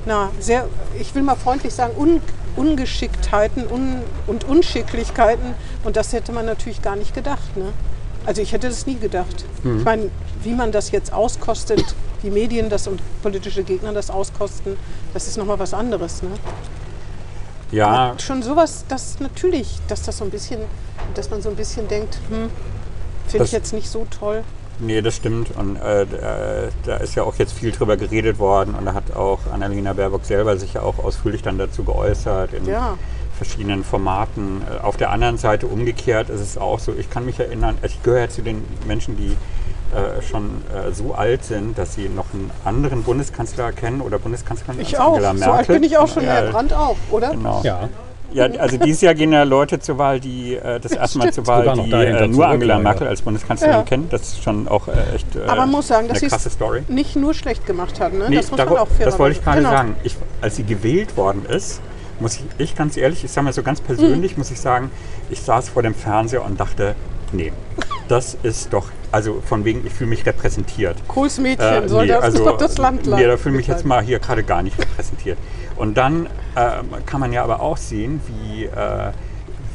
[0.05, 0.67] na, sehr,
[0.99, 2.21] ich will mal freundlich sagen, Un,
[2.55, 5.53] Ungeschicktheiten un, und Unschicklichkeiten.
[5.83, 7.55] Und das hätte man natürlich gar nicht gedacht.
[7.55, 7.65] Ne?
[8.25, 9.45] Also ich hätte das nie gedacht.
[9.63, 10.09] Ich meine,
[10.43, 14.77] wie man das jetzt auskostet, wie Medien das und politische Gegner das auskosten,
[15.13, 16.21] das ist nochmal was anderes.
[16.21, 16.31] Ne?
[17.71, 20.61] ja, Schon sowas, das natürlich, dass das so ein bisschen,
[21.13, 22.49] dass man so ein bisschen denkt, hm,
[23.27, 24.43] finde ich jetzt nicht so toll.
[24.79, 25.49] Nee, das stimmt.
[25.57, 29.15] Und äh, da- da ist ja auch jetzt viel drüber geredet worden und da hat
[29.15, 32.97] auch Annalena Baerbock selber sich ja auch ausführlich dann dazu geäußert in Ja.
[33.37, 34.61] verschiedenen Formaten.
[34.61, 38.01] Äh, Auf der anderen Seite umgekehrt ist es auch so, ich kann mich erinnern, ich
[38.03, 39.35] gehöre zu den Menschen, die
[39.95, 44.79] äh, schon äh, so alt sind, dass sie noch einen anderen Bundeskanzler kennen oder Bundeskanzlerin
[44.79, 45.13] Ich als auch.
[45.15, 46.23] Angela So alt bin ich auch schon.
[46.23, 47.31] Ja, Herr Brandt auch, oder?
[47.31, 47.61] Genau.
[47.63, 47.89] Ja.
[48.31, 51.47] Ja, also dieses Jahr gehen ja Leute zur Wahl, die äh, das erste Mal zur
[51.47, 52.79] Wahl, die äh, nur Angela.
[52.79, 53.83] Merkel als Bundeskanzlerin Ja.
[53.83, 54.07] kennen.
[54.09, 57.15] Das ist schon auch äh, echt äh, Aber man muss sagen, dass sie es nicht
[57.15, 58.13] nur schlecht gemacht hat.
[58.13, 58.25] Ne?
[58.29, 59.71] Nee, das muss man auch das wollte ich gerade genau.
[59.71, 59.95] sagen.
[60.03, 61.81] Ich, als sie gewählt worden ist,
[62.19, 64.39] muss ich, ich ganz ehrlich, ich sage mal so ganz persönlich, Mhm.
[64.39, 64.91] muss ich sagen,
[65.29, 66.95] ich saß vor dem Fernseher und dachte,
[67.31, 67.51] nee,
[68.07, 70.97] das ist doch, also von wegen, ich fühle mich repräsentiert.
[71.07, 73.67] Kohls Mädchen Äh, soll nee, das also, doch das Land Nee, da fühle ich mich
[73.67, 75.37] jetzt mal hier gerade gar nicht repräsentiert.
[75.79, 79.11] Und dann äh, kann man ja aber auch sehen, wie, äh,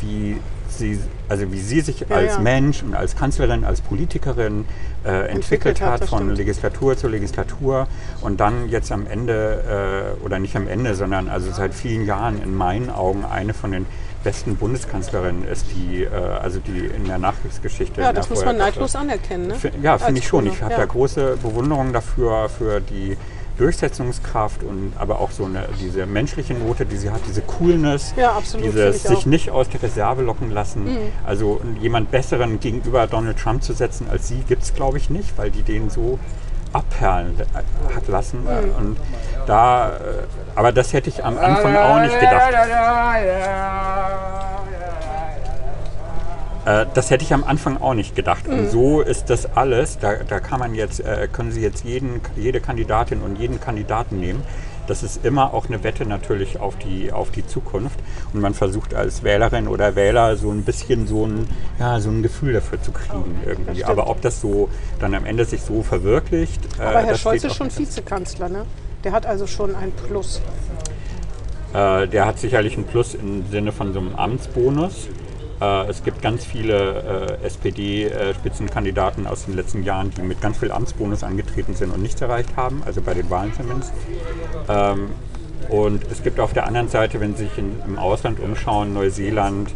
[0.00, 0.36] wie,
[0.68, 2.40] sie, also wie sie sich Ja, als ja.
[2.40, 4.66] Mensch und als Kanzlerin, als Politikerin
[5.06, 6.36] äh, entwickelt, hat, hat, von stimmt.
[6.36, 7.88] Legislatur zu Legislatur
[8.20, 12.42] und dann jetzt am Ende, äh, oder nicht am Ende, sondern also seit vielen Jahren
[12.42, 13.86] in meinen Augen eine von den
[14.24, 18.02] besten Bundeskanzlerinnen ist, die, äh, also die in der Nachkriegsgeschichte.
[18.02, 19.46] Ja, das muss man neidlos anerkennen.
[19.46, 19.56] Ne?
[19.82, 20.46] Ja, finde ich schon.
[20.46, 20.78] Ich habe ja.
[20.80, 23.16] da große Bewunderung dafür, für die
[23.58, 28.32] Durchsetzungskraft und aber auch so eine, diese menschliche Note, die sie hat, diese Coolness, Ja,
[28.32, 29.10] absolut, dieses ich auch.
[29.10, 29.14] Mhm.
[29.16, 30.88] sich nicht aus der Reserve locken lassen.
[31.24, 35.36] Also jemand Besseren gegenüber Donald Trump zu setzen als sie, gibt es glaube ich nicht,
[35.38, 36.18] weil die den so
[36.72, 38.42] abperlen äh, hat lassen.
[38.42, 38.74] Mhm.
[38.76, 38.96] Und
[39.46, 40.00] da, äh,
[40.54, 42.52] aber das hätte ich am Anfang auch nicht gedacht.
[46.64, 48.46] Äh, das hätte ich am Anfang auch nicht gedacht.
[48.46, 48.59] Mhm.
[48.59, 49.98] Und so ist das alles.
[49.98, 54.18] Da, da kann man jetzt, äh, können Sie jetzt jeden, jede Kandidatin und jeden Kandidaten
[54.20, 54.42] nehmen.
[54.87, 57.98] Das ist immer auch eine Wette natürlich auf die, auf die Zukunft.
[58.33, 61.48] Und man versucht als Wählerin oder Wähler so ein bisschen so ein,
[61.79, 63.77] ja, so ein Gefühl dafür zu kriegen irgendwie.
[63.77, 63.88] stimmt.
[63.88, 64.68] Aber ob das so
[65.00, 66.61] dann am Ende sich so verwirklicht.
[66.79, 68.48] äh, Aber Herr das Scholz ist schon Vizekanzler.
[68.48, 68.66] Ne?
[69.05, 70.42] Der hat also schon ein Plus.
[71.72, 75.09] Äh, der hat sicherlich einen Plus im Sinne von so einem Amtsbonus.
[75.60, 80.70] Äh, es gibt ganz viele äh, SPD-Spitzenkandidaten aus den letzten Jahren, die mit ganz viel
[80.72, 83.92] Amtsbonus angetreten sind und nichts erreicht haben, also bei den Wahlen zumindest.
[84.68, 85.10] Ähm,
[85.68, 89.70] und es gibt auf der anderen Seite, wenn Sie sich in, im Ausland umschauen, Neuseeland,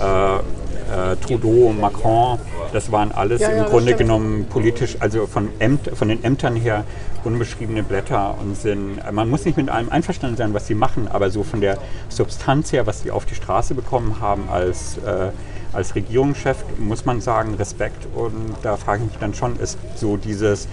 [0.00, 2.38] äh, äh, Trudeau, Macron,
[2.72, 3.98] das waren alles Ja, im ja, Grunde stimmt.
[3.98, 6.84] genommen politisch, also von, Ämt, von den Ämtern her
[7.24, 11.30] unbeschriebene Blätter und sind, man muss nicht mit allem einverstanden sein, was sie machen, aber
[11.30, 15.30] so von der Substanz her, was sie auf die Straße bekommen haben als, äh,
[15.72, 18.06] als Regierungschef, muss man sagen, Respekt.
[18.14, 20.68] Und da frage ich mich dann schon, ist so dieses,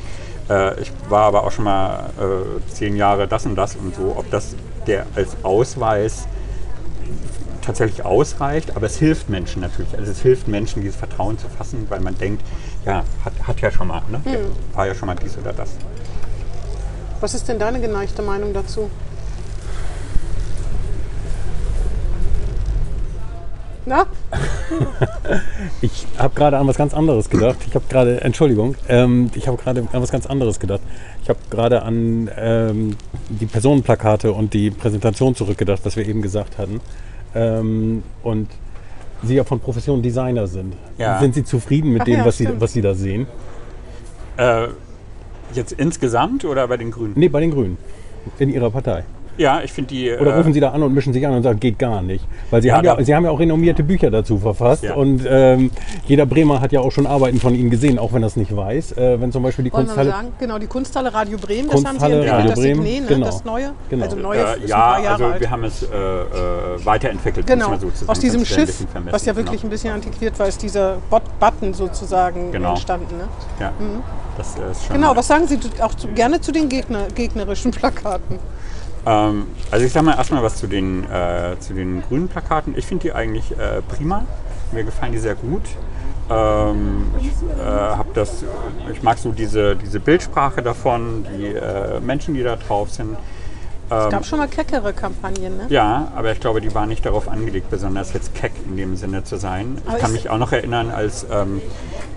[0.49, 4.15] äh, ich war aber auch schon mal äh, zehn Jahre das und das und so,
[4.17, 4.55] ob das
[4.87, 6.27] der als Ausweis
[7.61, 9.95] tatsächlich ausreicht, aber es hilft Menschen natürlich.
[9.97, 12.43] Also es hilft Menschen, dieses Vertrauen zu fassen, weil man denkt,
[12.85, 14.19] ja, hat, hat ja schon mal, ne?
[14.25, 14.39] Der
[14.73, 15.75] war ja schon mal dies oder das.
[17.21, 18.89] Was ist denn deine geneigte Meinung dazu?
[23.85, 24.05] Na?
[25.81, 27.57] Ich habe gerade an was ganz anderes gedacht.
[27.67, 30.81] Ich habe gerade, Entschuldigung, ähm, ich habe gerade an was ganz anderes gedacht.
[31.23, 32.95] Ich habe gerade an ähm,
[33.29, 36.79] die Personenplakate und die Präsentation zurückgedacht, was wir eben gesagt hatten.
[37.33, 38.49] Ähm, und
[39.23, 40.75] Sie ja von Profession Designer sind.
[40.97, 41.19] Ja.
[41.19, 43.27] Sind Sie zufrieden mit Ach dem, ja, was, Sie, was Sie da sehen?
[44.37, 44.67] Äh,
[45.55, 47.13] jetzt insgesamt oder bei den Grünen?
[47.15, 47.77] Nee, bei den Grünen.
[48.39, 49.03] In Ihrer Partei.
[49.37, 50.11] Ja, ich finde die.
[50.11, 52.25] Oder äh, rufen Sie da an und mischen sich an und sagen, geht gar nicht.
[52.49, 54.83] Weil Sie, Ja, haben, ja, Sie haben ja auch renommierte Bücher dazu verfasst.
[54.83, 54.95] Ja.
[54.95, 55.71] Und ähm,
[56.05, 58.55] jeder Bremer hat ja auch schon Arbeiten von Ihnen gesehen, auch wenn er es nicht
[58.55, 58.91] weiß.
[58.97, 60.09] Äh, wenn zum Beispiel die Wollen Kunsthalle.
[60.11, 60.27] sagen?
[60.39, 63.07] Genau, die Kunsthalle Radio Bremen, das haben Sie Kunsthalle entwickelt, Radio das Bremen, Signet, ne?
[63.15, 63.25] genau.
[63.25, 63.71] das Neue.
[63.89, 64.03] Genau.
[64.05, 65.39] Also Neue äh, ist ja, ein paar Jahre also alt.
[65.41, 68.09] wir haben es äh, äh, weiterentwickelt, Genau, muss man sozusagen.
[68.11, 72.51] aus diesem Schiff, was ja wirklich ein bisschen antiquiert war, ist dieser Bot Button sozusagen
[72.51, 72.71] Genau.
[72.71, 73.17] entstanden.
[73.17, 73.23] Ne?
[73.57, 73.69] Genau.
[73.69, 74.01] Ja,
[74.37, 74.95] das ist schon.
[74.95, 78.39] Genau, was sagen Sie auch zu, gerne zu den Gegner, gegnerischen Plakaten?
[79.05, 82.77] Ähm, also ich sage mal erstmal was zu den, äh, zu den grünen Plakaten.
[82.77, 84.25] Ich finde die eigentlich äh, prima.
[84.71, 85.63] Mir gefallen die sehr gut.
[86.29, 88.43] Ähm, ich, äh, das,
[88.91, 93.17] ich mag so diese, diese Bildsprache davon, die äh, Menschen, die da drauf sind.
[93.91, 95.65] Es gab schon mal keckere Kampagnen, ne?
[95.69, 99.23] Ja, aber ich glaube, die war nicht darauf angelegt, besonders jetzt keck in dem Sinne
[99.23, 99.77] zu sein.
[99.85, 101.61] Aber ich kann mich auch noch erinnern, als ähm,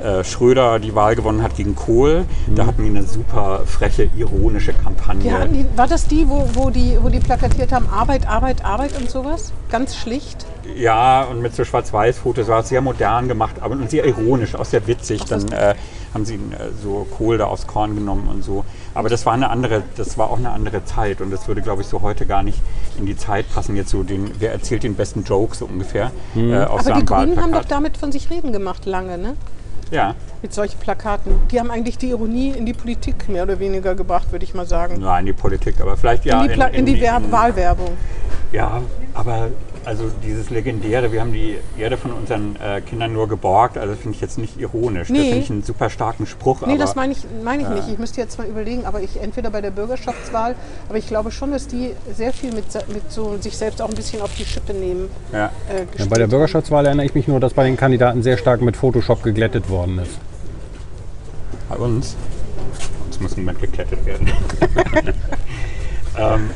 [0.02, 2.26] äh, Schröder die Wahl gewonnen hat gegen Kohl.
[2.54, 5.32] Da hatten die eine super freche, ironische Kampagne.
[5.32, 8.96] Hatten die, war das die, wo, wo, die, wo die plakatiert haben, Arbeit, Arbeit, Arbeit
[8.96, 9.52] und sowas?
[9.70, 10.46] Ganz schlicht.
[10.76, 14.64] Ja, und mit so Schwarz-Weiß-Fotos war es sehr modern gemacht, aber und sehr ironisch, auch
[14.64, 15.22] sehr witzig.
[15.24, 15.74] Ach, Dann äh,
[16.14, 18.64] haben sie äh, so Kohl da aufs Korn genommen und so.
[18.94, 21.82] Aber das war eine andere, das war auch eine andere Zeit und das würde, glaube
[21.82, 22.60] ich, so heute gar nicht
[22.98, 23.76] in die Zeit passen.
[23.76, 27.42] Jetzt so den, wer erzählt den besten Joke so ungefähr äh, auf Aber die Grünen
[27.42, 29.36] haben doch damit von sich reden gemacht, lange, ne?
[29.90, 31.34] Ja, Mit solchen Plakaten.
[31.50, 34.66] Die haben eigentlich die Ironie in die Politik mehr oder weniger gebracht, würde ich mal
[34.66, 34.98] sagen.
[34.98, 37.90] nur in die Politik, aber vielleicht ja in die, Pla in die Werb Wahlwerbung.
[38.50, 38.80] Ja,
[39.12, 39.50] aber
[39.84, 44.14] also dieses legendäre, wir haben die Erde von unseren äh, Kindern nur geborgt, also finde
[44.16, 45.08] ich jetzt nicht ironisch.
[45.10, 45.18] Nee.
[45.18, 46.60] Das finde ich einen super starken Spruch.
[46.62, 47.88] Nee, aber das meine ich, meine ich nicht.
[47.88, 50.54] Ich müsste jetzt mal überlegen, aber ich entweder bei der Bürgerschaftswahl,
[50.88, 53.94] aber ich glaube schon, dass die sehr viel mit, mit so sich selbst auch ein
[53.94, 55.08] bisschen auf die Schippe nehmen.
[55.32, 55.46] ja.
[55.68, 56.26] Äh, Ja, bei der.
[56.26, 59.98] Bürgerschaftswahl erinnere ich mich nur, dass bei den Kandidaten sehr stark mit Photoshop geglättet worden
[59.98, 60.18] ist.
[61.68, 62.16] Bei uns.
[63.06, 64.28] Uns muss niemand geklettet werden.
[66.18, 66.50] ähm,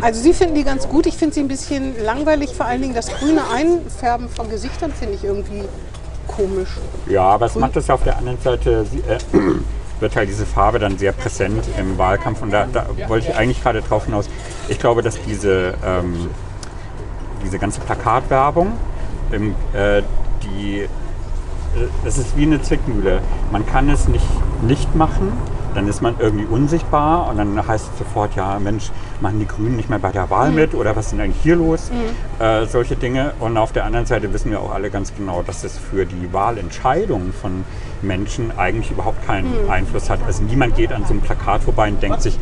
[0.00, 1.06] Also Sie finden die ganz gut.
[1.06, 2.54] Ich finde sie ein bisschen langweilig.
[2.54, 5.62] Vor allen Dingen das grüne Einfärben von Gesichtern finde ich irgendwie
[6.26, 6.70] komisch.
[7.08, 9.18] ja, aber es macht das ja auf der anderen Seite, äh,
[10.00, 12.42] wird halt diese Farbe dann sehr präsent im Wahlkampf.
[12.42, 14.26] Und da, da wollte ich eigentlich gerade drauf hinaus.
[14.68, 16.28] Ich glaube, dass diese, ähm,
[17.44, 18.72] diese ganze Plakatwerbung,
[19.32, 20.02] ähm, äh,
[20.42, 20.88] die, äh,
[22.04, 23.20] das ist wie eine Zwickmühle.
[23.52, 24.26] Man kann es nicht
[24.62, 25.32] nicht machen,
[25.74, 29.76] dann ist man irgendwie unsichtbar und dann heißt es sofort, ja Mensch, machen die Grünen
[29.76, 31.90] nicht mehr bei der Wahl mit oder was ist denn eigentlich hier los?
[32.38, 33.32] Äh, solche Dinge.
[33.40, 36.32] Und auf der anderen Seite wissen wir auch alle ganz genau, dass es für die
[36.32, 37.64] Wahlentscheidung von
[38.02, 40.20] Menschen eigentlich überhaupt keinen Einfluss hat.
[40.26, 42.38] Also niemand geht an so einem Plakat vorbei und denkt sich,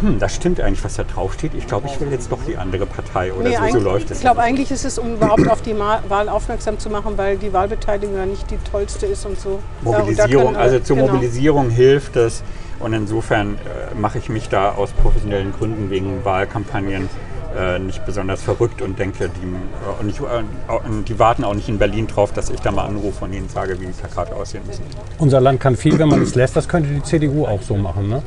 [0.00, 1.52] hm, das stimmt eigentlich, was da draufsteht.
[1.56, 4.18] Ich glaube, ich will jetzt doch die andere Partei oder Nee, so, so läuft es.
[4.18, 7.36] Ich glaube, eigentlich ist es, um überhaupt auf die Ma Wahl aufmerksam zu machen, weil
[7.36, 9.60] die Wahlbeteiligung ja nicht die tollste ist und so.
[9.84, 11.12] Ja, und Mobilisierung, können alle- also zur genau.
[11.12, 12.42] Mobilisierung hilft es.
[12.80, 17.08] Und insofern äh, mache ich mich da aus professionellen Gründen wegen Wahlkampagnen
[17.56, 21.54] äh, nicht besonders verrückt und denke, die, äh, und ich, äh, und die warten auch
[21.54, 24.34] nicht in Berlin drauf, dass ich da mal anrufe und ihnen sage, wie die Plakate
[24.36, 24.82] aussehen müssen.
[25.18, 26.54] Unser Land kann viel, wenn man es lässt.
[26.56, 28.08] Das könnte die CDU auch so machen.
[28.08, 28.22] Ne?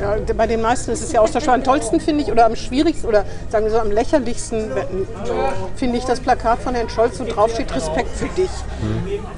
[0.00, 1.54] Ja, bei den meisten ist es ja austauschbar.
[1.54, 4.70] Am tollsten finde ich, oder am schwierigsten, oder sagen wir so am lächerlichsten,
[5.76, 8.50] finde ich das Plakat von Herrn Scholz, wo drauf steht, Respekt für dich.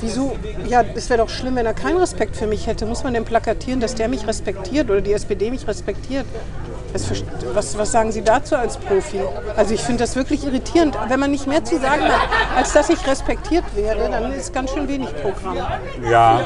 [0.00, 0.36] Wieso?
[0.66, 2.86] Ja, es wäre doch schlimm, wenn er keinen Respekt für mich hätte.
[2.86, 6.26] Muss man denn plakatieren, dass der mich respektiert oder die SPD mich respektiert?
[7.54, 9.20] Was, was sagen Sie dazu als Profi?
[9.57, 10.96] Also ich finde das wirklich irritierend.
[11.09, 14.72] Wenn man nicht mehr zu sagen hat, als dass ich respektiert werde, dann ist ganz
[14.72, 15.59] schön wenig Programm.
[16.09, 16.40] Ja,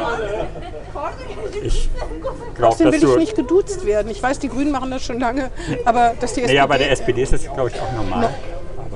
[1.62, 1.90] ich
[2.54, 4.10] glaube, Außerdem will ich nicht geduzt werden.
[4.10, 5.50] Ich weiß, die Grünen machen das schon lange,
[5.84, 6.54] aber dass die SPD...
[6.54, 8.22] Naja, bei der SPD ist das, glaube ich, auch normal.
[8.22, 8.28] No.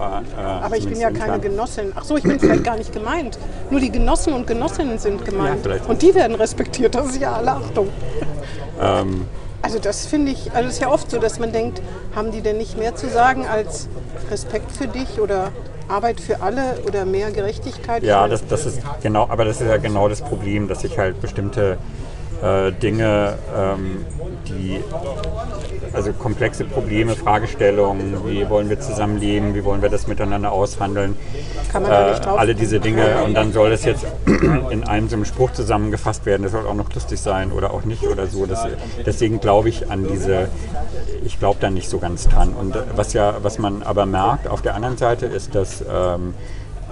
[0.03, 0.23] aber.
[0.37, 1.39] Äh, Aber ich bin ja keine.
[1.39, 1.93] Genossin.
[1.95, 3.39] Ach so, ich bin vielleicht gar nicht gemeint.
[3.71, 5.65] Nur die Genossen und Genossinnen sind gemeint.
[5.67, 6.95] Ja, und die werden respektiert.
[6.95, 7.89] Das ist ja alle Achtung.
[8.81, 9.27] Ähm,
[9.63, 11.81] Also das finde ich, also es ist ja oft so, dass man denkt,
[12.17, 13.89] haben die denn nicht mehr zu sagen als
[14.31, 15.53] Respekt für dich oder
[15.89, 18.03] Arbeit für alle oder mehr Gerechtigkeit?
[18.03, 21.21] Ja, das, das ist genau, aber das ist ja genau das Problem, dass sich halt
[21.21, 21.79] bestimmte
[22.43, 24.05] äh, Dinge, ähm,
[24.49, 24.83] die
[25.95, 31.17] also komplexe Probleme, Fragestellungen, wie wollen wir zusammenleben, wie wollen wir das miteinander aushandeln,
[31.71, 34.07] Kann man da nicht äh, drauf- alle diese Dinge und dann soll das jetzt
[34.71, 37.85] in einem so einem Spruch zusammengefasst werden, das soll auch noch lustig sein oder auch
[37.85, 38.47] nicht oder so.
[38.47, 38.67] Das,
[39.05, 40.49] deswegen glaube ich an diese,
[41.25, 42.55] ich glaube da nicht so ganz dran.
[42.55, 46.35] Und äh, was ja, was man aber merkt auf der anderen Seite ist, dass ähm,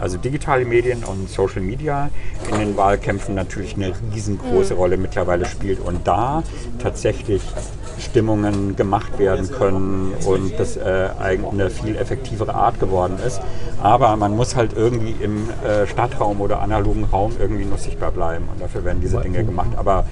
[0.01, 2.11] also digitale Medien und Social Media
[2.51, 6.43] in den Wahlkämpfen natürlich eine riesengroße Rolle mittlerweile spielt und da
[6.79, 7.43] tatsächlich
[7.99, 13.41] Stimmungen gemacht werden können und das äh, eigentlich eine viel effektivere Art geworden ist.
[13.83, 18.49] Aber man muss halt irgendwie im äh, Stadtraum oder analogen Raum irgendwie noch sichtbar bleiben
[18.53, 19.71] und dafür werden diese Dinge gemacht.
[19.77, 20.07] Aber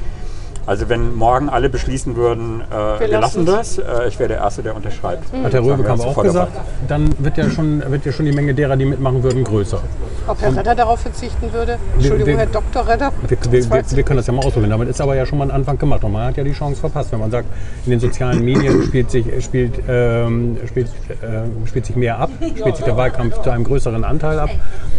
[0.69, 4.63] also wenn morgen alle beschließen würden, äh, wir, lassen das, äh, ich wäre der Erste,
[4.63, 5.25] der unterschreibt.
[5.33, 6.67] Hat der Sagen wir Röbekamp auch gesagt, dabei.
[6.87, 9.81] dann wird ja, schon, wird ja schon die Menge derer, die mitmachen würden, größer.
[10.27, 11.79] Ob Herr Redder darauf verzichten würde?
[11.95, 12.87] Entschuldigung, wir- Herr Dr.
[12.87, 13.13] Redder.
[13.27, 14.71] Wir, wir, wir, wir können das ja mal ausprobieren.
[14.71, 16.05] Damit ist aber ja schon mal ein Anfang gemacht.
[16.05, 17.13] Und man hat ja die Chance verpasst.
[17.13, 17.49] Wenn man sagt,
[17.87, 20.89] in den sozialen Medien spielt sich, spielt, ähm, spielt,
[21.23, 24.51] äh, spielt sich mehr ab, spielt sich der Wahlkampf zu einem größeren Anteil ab,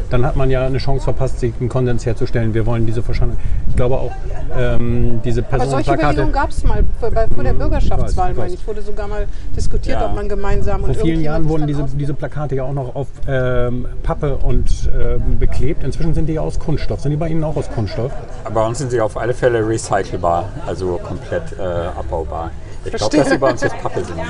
[0.09, 2.55] dann hat man ja eine Chance verpasst, sich einen Konsens herzustellen.
[2.55, 3.37] Wir wollen diese Verschandung.
[3.69, 4.11] Ich glaube auch,
[4.57, 6.13] ähm, diese Aber solche Personenplakate.
[6.13, 8.67] Überlegungen gab es mal vor, bei, vor der Bürgerschaftswahl, ich weiß, ich meine ich.
[8.67, 10.05] Wurde sogar mal diskutiert, Ja.
[10.07, 13.07] ob man gemeinsam Vor und vielen Jahren wurden diese, diese Plakate ja auch noch auf
[13.27, 15.83] ähm, Pappe und ähm, beklebt.
[15.83, 17.01] Inzwischen sind die ja aus Kunststoff.
[17.01, 18.11] Sind die bei Ihnen auch aus Kunststoff?
[18.43, 22.51] Aber bei uns sind sie auf alle Fälle recycelbar, also komplett äh, abbaubar.
[22.85, 23.19] Ich glaube, Verstehe.
[23.21, 24.15] dass sie bei uns jetzt Pappe sind.
[24.15, 24.27] Genau.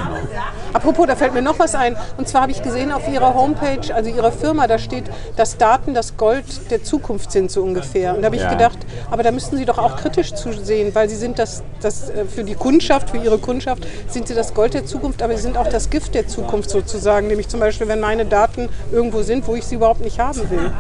[0.74, 1.96] Apropos, da fällt mir noch was ein.
[2.18, 5.94] Und zwar habe ich gesehen auf Ihrer Homepage, also Ihrer Firma, da steht, dass Daten
[5.94, 8.16] das Gold der Zukunft sind, so ungefähr.
[8.16, 8.50] Und da habe ich Ja.
[8.50, 8.78] gedacht,
[9.12, 12.44] aber da müssten Sie doch auch kritisch zusehen, weil Sie sind das, das äh, für
[12.44, 15.68] die Kundschaft, für Ihre Kundschaft, sind Sie das Gold der Zukunft, aber Sie sind auch
[15.68, 17.28] das Gift der Zukunft sozusagen.
[17.28, 20.72] Nämlich zum Beispiel, wenn meine Daten irgendwo sind, wo ich sie überhaupt nicht haben will.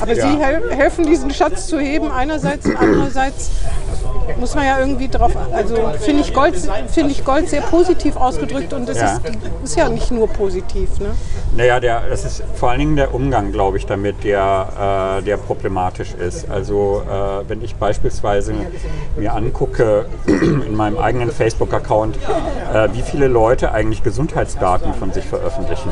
[0.00, 0.28] Aber Ja.
[0.30, 3.50] Sie hel helfen, diesen Schatz zu heben, einerseits und andererseits
[4.40, 6.54] muss man ja irgendwie drauf, also finde ich Gold,
[6.90, 9.16] finde ich Gold sehr positiv ausgedrückt und es Ja.
[9.16, 9.20] ist,
[9.62, 10.98] ist ja nicht nur positiv.
[11.00, 11.10] Ne?
[11.54, 15.36] Naja, der, das ist vor allen Dingen der Umgang, glaube ich, damit, der, äh, der
[15.36, 16.48] problematisch ist.
[16.50, 18.54] Also äh, wenn ich beispielsweise
[19.16, 22.16] mir angucke in meinem eigenen Facebook-Account,
[22.72, 25.90] äh, wie viele Leute eigentlich Gesundheitsdaten von sich veröffentlichen.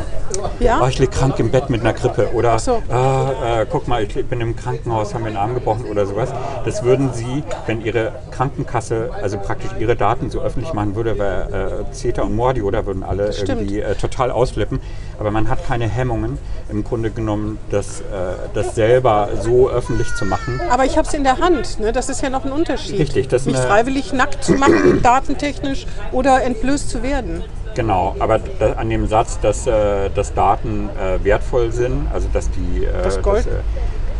[0.58, 0.80] Ja?
[0.82, 2.82] Oh, ich liege krank im Bett mit einer Grippe oder so.
[2.90, 6.30] äh, äh, guck mal, ich bin im Krankenhaus, haben mir einen Arm gebrochen oder sowas.
[6.64, 11.84] Das würden Sie, wenn Ihre Krankenkasse also praktisch Ihre Daten so öffentlich machen würde, wäre
[11.90, 14.80] äh, CETA und Mordi oder würden alle irgendwie äh, total ausflippen.
[15.18, 16.38] Aber man hat keine Hemmungen,
[16.70, 18.04] im Grunde genommen, das, äh,
[18.54, 20.60] das selber so öffentlich zu machen.
[20.70, 21.80] Aber ich habe es in der Hand.
[21.80, 21.92] Ne?
[21.92, 22.98] Das ist ja noch ein Unterschied.
[22.98, 27.44] Richtig, das ist Mich freiwillig nackt zu machen, datentechnisch oder entblößt zu werden.
[27.74, 32.50] Genau, aber da, an dem Satz, dass, äh, dass Daten äh, wertvoll sind, also dass
[32.50, 33.46] die äh, Das Gold?
[33.46, 33.58] dass, äh,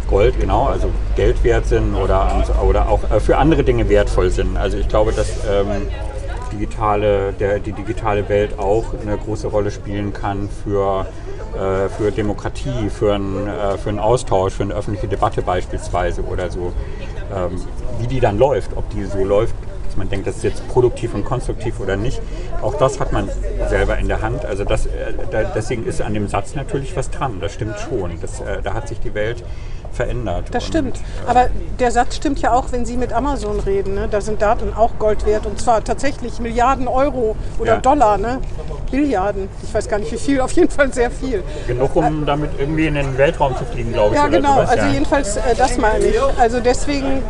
[0.08, 4.56] Gold, genau, also Geld wert sind oder, oder auch äh, für andere Dinge wertvoll sind.
[4.56, 5.88] Also ich glaube, dass ähm,
[6.52, 11.06] digitale, der, die digitale Welt auch eine große Rolle spielen kann für,
[11.54, 16.50] äh, für Demokratie, für einen, äh, für einen Austausch, für eine öffentliche Debatte beispielsweise oder
[16.50, 16.72] so.
[17.34, 17.62] Ähm,
[17.98, 19.54] wie die dann läuft, ob die so läuft,
[19.86, 22.20] dass man denkt, das ist jetzt produktiv und konstruktiv oder nicht.
[22.62, 23.28] Auch das hat man
[23.68, 24.44] selber in der Hand.
[24.46, 24.90] Also das, äh,
[25.30, 27.38] da, deswegen ist an dem Satz natürlich was dran.
[27.40, 28.18] Das stimmt schon.
[28.20, 29.44] Das, äh, da hat sich die Welt
[29.92, 30.46] verändert.
[30.52, 31.00] Das Und, stimmt.
[31.26, 33.94] Aber der Satz stimmt ja auch, wenn Sie mit Amazon reden.
[33.94, 34.08] Ne?
[34.10, 35.46] Da sind Daten auch Gold wert.
[35.46, 37.80] Und zwar tatsächlich Milliarden Euro oder Ja.
[37.80, 38.18] Dollar.
[38.18, 38.38] Ne?
[38.90, 39.48] Billiarden.
[39.62, 41.42] Ich weiß gar nicht wie viel, auf jeden Fall sehr viel.
[41.66, 44.20] Genug, um damit irgendwie in den Weltraum zu fliegen, glaube ich.
[44.20, 44.54] Ja, genau.
[44.54, 44.92] sowas, Also ja.
[44.92, 46.16] jedenfalls äh, das meine ich.
[46.38, 47.22] Also deswegen,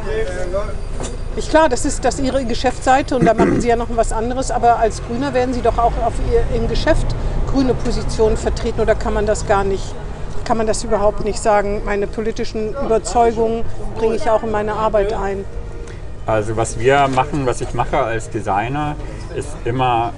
[1.37, 4.51] ich klar, das ist das Ihre Geschäftsseite und da machen Sie ja noch was anderes.
[4.51, 7.07] Aber als Grüner werden Sie doch auch auf Ihr, im Geschäft
[7.53, 9.95] grüne Positionen vertreten oder kann man das gar nicht?
[10.53, 11.81] Kann man das überhaupt nicht sagen?
[11.87, 13.65] Meine politischen Überzeugungen
[13.97, 15.47] bringe ich auch in meine Arbeit ein.
[16.27, 18.97] Also was wir machen, was ich mache als Designer,
[19.35, 20.13] ist immer,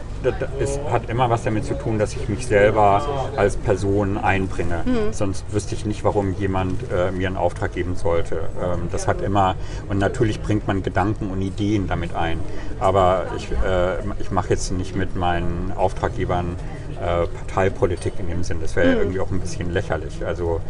[0.59, 4.83] ist, hat immer was damit zu tun, dass ich mich selber als Person einbringe.
[5.13, 8.41] Sonst wüsste ich nicht, warum jemand äh, mir einen Auftrag geben sollte.
[8.61, 9.55] Ähm, das hat immer,
[9.89, 12.41] und natürlich bringt man Gedanken und Ideen damit ein.
[12.81, 16.57] Aber ich, äh, ich mache jetzt nicht mit meinen Auftraggebern
[17.01, 18.59] äh, Parteipolitik in dem Sinn.
[18.61, 20.25] Das wäre ja irgendwie auch ein bisschen lächerlich.
[20.25, 20.61] Also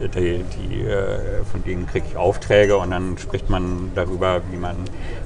[0.00, 4.76] die, die, äh, von denen kriege ich Aufträge und dann spricht man darüber, wie man,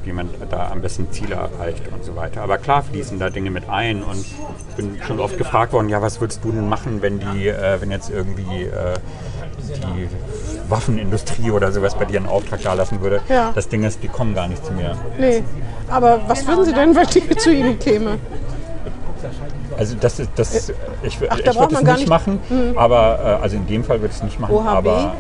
[0.04, 2.42] wie man da am besten Ziele erreicht und so weiter.
[2.42, 6.02] Aber klar fließen da Dinge mit ein und ich bin schon oft gefragt worden, ja,
[6.02, 8.68] was würdest du denn machen, wenn die, äh, wenn jetzt irgendwie
[9.58, 10.08] die
[10.68, 13.20] Waffenindustrie oder sowas bei dir einen Auftrag da lassen würde.
[13.28, 13.52] Ja.
[13.54, 14.96] Das Ding ist, die kommen gar nicht zu mir.
[15.18, 15.42] Nee.
[15.88, 18.18] Aber was würden Sie denn, wenn die zu Ihnen käme?
[19.78, 20.68] Also das ist das.
[21.02, 22.40] Ich, Ach, ich würde es nicht nicht- machen,
[22.76, 24.54] aber äh, also in dem Fall würde ich es nicht machen.
[24.54, 24.66] OHB?
[24.66, 25.14] Aber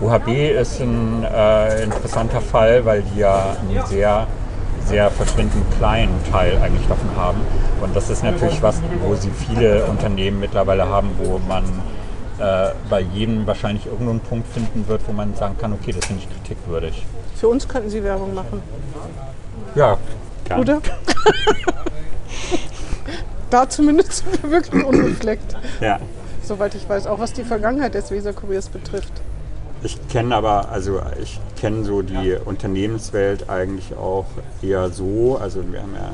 [0.00, 0.28] ähm, OHB
[0.60, 4.26] ist ein äh, interessanter Fall, weil die ja einen sehr
[4.86, 7.38] sehr verschwindend kleinen Teil eigentlich davon haben.
[7.82, 11.64] Und das ist natürlich was, wo sie viele Unternehmen mittlerweile haben, wo man
[12.38, 16.22] äh, bei jedem wahrscheinlich irgendeinen Punkt finden wird, wo man sagen kann, okay, das finde
[16.22, 17.06] ich kritikwürdig.
[17.36, 18.62] Für uns könnten Sie Werbung machen,
[19.74, 19.96] Ja,
[20.44, 20.62] gerne.
[20.62, 20.78] oder?
[23.50, 25.56] da zumindest sind wir wirklich unbefleckt.
[25.80, 25.98] Ja.
[26.42, 29.12] Soweit ich weiß, auch was die Vergangenheit des Weserkuriers betrifft.
[29.82, 34.26] Ich kenne aber, also ich kenne so die Unternehmenswelt eigentlich auch
[34.60, 35.38] eher so.
[35.40, 36.10] Also wir haben ja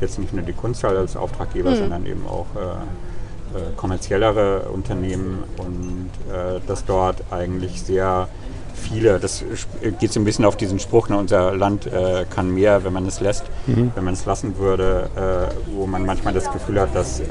[0.00, 6.08] jetzt nicht nur die Kunsthalle als Auftraggeber, sondern eben auch äh, äh, kommerziellere Unternehmen und
[6.32, 8.28] äh, dass dort eigentlich sehr
[8.80, 9.44] viele, das
[9.98, 13.06] geht so ein bisschen auf diesen Spruch, ne, unser Land äh, kann mehr, wenn man
[13.06, 13.44] es lässt,
[13.94, 17.26] wenn man es lassen würde, äh, wo man manchmal das Gefühl hat, dass äh,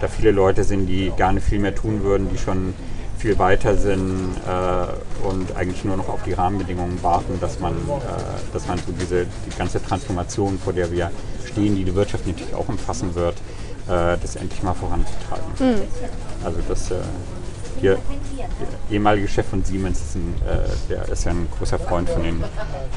[0.00, 2.74] da viele Leute sind, die gerne viel mehr tun würden, die schon
[3.18, 8.52] viel weiter sind äh, und eigentlich nur noch auf die Rahmenbedingungen warten, dass man, äh,
[8.52, 11.10] dass man so diese die ganze Transformation, vor der wir
[11.46, 13.36] stehen, die die Wirtschaft natürlich auch umfassen wird,
[13.88, 15.46] äh, das endlich mal voranzutreiben.
[16.44, 16.94] Also das äh,
[17.80, 17.98] der
[18.90, 22.42] ehemalige Chef von Siemens ist, ein, äh, der ist ja ein großer Freund von den,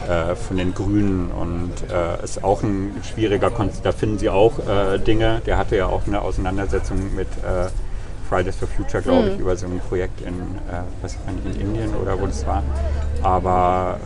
[0.08, 3.86] äh, von den Grünen und äh, ist auch ein schwieriger Konzept.
[3.86, 5.42] Da finden sie auch äh, Dinge.
[5.46, 7.68] Der hatte ja auch eine Auseinandersetzung mit äh,
[8.30, 11.68] Fridays for Future, glaube ich, über so ein Projekt in, äh, weiß ich nicht, in
[11.68, 12.64] Indien oder wo das war.
[13.22, 13.98] Aber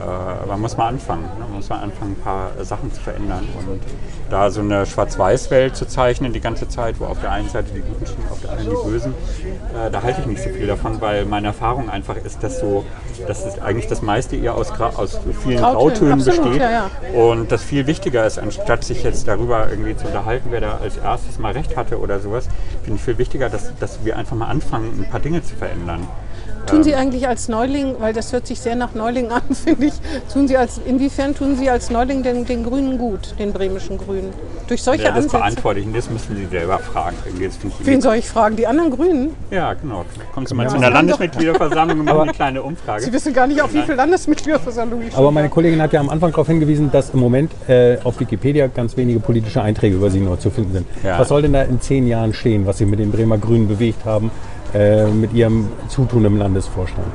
[0.44, 1.24] äh, man muss mal anfangen.
[1.24, 1.30] Ne?
[1.40, 3.48] Man muss mal anfangen, ein paar äh, Sachen zu verändern.
[3.58, 3.82] Und
[4.30, 7.82] da so eine Schwarz-Weiß-Welt zu zeichnen die ganze Zeit, wo auf der einen Seite die
[7.82, 11.02] Guten stehen, auf der anderen die Bösen, äh, da halte ich nicht so viel davon,
[11.02, 12.86] weil meine Erfahrung einfach ist, dass so,
[13.28, 16.62] dass es eigentlich das meiste eher aus, Gra aus vielen Grautönen, Grautönen absolut, besteht.
[16.62, 16.90] ja, ja.
[17.14, 20.98] Und das viel wichtiger ist, anstatt sich jetzt darüber irgendwie zu unterhalten, wer da als
[20.98, 22.48] erstes mal recht hatte oder sowas,
[22.84, 26.08] finde ich viel wichtiger, dass, dass wir einfach mal anfangen, ein paar Dinge zu verändern.
[26.70, 29.94] Tun Sie eigentlich als Neuling, weil das hört sich sehr nach Neuling an, finde ich,
[30.32, 34.32] tun Sie als, inwiefern tun Sie als Neuling den, den Grünen gut, den bremischen Grünen?
[34.68, 35.38] Durch solche Ja, das Ansätze?
[35.38, 37.16] beantworte ich und das müssen Sie selber fragen.
[37.26, 37.50] Ich
[37.86, 38.56] Wen soll ich fragen?
[38.56, 39.32] Die anderen Grünen?
[39.52, 40.06] Ja, genau.
[40.34, 40.70] Kommen Sie mal Ja.
[40.70, 43.04] zu einer Landesmitgliederversammlung und machen eine kleine Umfrage.
[43.04, 45.50] Sie wissen gar nicht, auf wie viele Landesmitgliederversammlungen ich Aber meine.
[45.50, 49.20] Kollegin hat ja am Anfang darauf hingewiesen, dass im Moment äh, auf Wikipedia ganz wenige
[49.20, 50.88] politische Einträge über sie nur zu finden sind.
[51.04, 51.18] Ja.
[51.20, 54.06] Was soll denn da in zehn Jahren stehen, was sie mit den Bremer Grünen bewegt
[54.06, 54.30] haben,
[54.74, 57.08] äh, mit ihrem Zutun im Landesvorstand?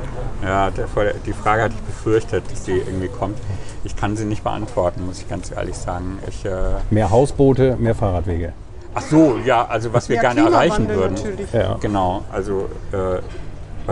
[0.43, 0.87] Ja, der,
[1.27, 3.39] die Frage hatte ich befürchtet, dass die irgendwie kommt.
[3.85, 6.19] Ich kann sie nicht beantworten, muss ich ganz ehrlich sagen.
[6.29, 6.51] Ich, äh,
[6.91, 8.53] Mehr Hausboote, mehr Fahrradwege.
[8.95, 11.15] ach so, ja, also was wir Ja, gerne erreichen würden.
[11.15, 11.53] natürlich.
[11.53, 11.77] Ja.
[11.81, 13.21] Genau, also äh,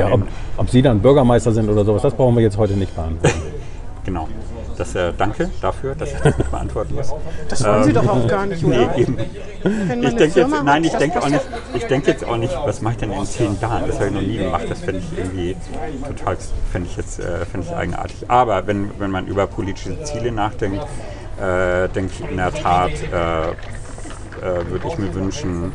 [0.01, 0.23] Ja, ob,
[0.57, 3.37] ob Sie dann Bürgermeister sind oder sowas, das brauchen wir jetzt heute nicht beantworten.
[4.05, 4.29] genau.
[4.83, 7.15] Das, äh, danke dafür, dass ich das nicht beantworten muss.
[7.49, 8.99] Das wollen Sie doch auch gar nicht, Nee, oder?
[8.99, 9.17] eben.
[9.63, 12.53] Wenn man Ich denke jetzt, nein, ich denke auch nicht, ich denke jetzt auch nicht,
[12.65, 13.85] was mache ich denn in zehn Jahren?
[13.87, 14.65] Das habe ich noch nie gemacht.
[14.69, 15.57] Das fände ich irgendwie
[16.05, 16.37] total,
[16.73, 18.25] fände ich jetzt, äh, fände ich eigenartig.
[18.27, 20.83] Aber wenn, wenn man über politische Ziele nachdenkt,
[21.41, 23.55] äh, denke ich in der Tat, äh, äh,
[24.69, 25.73] würde ich mir wünschen,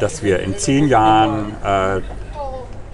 [0.00, 2.02] dass wir in zehn Jahren äh,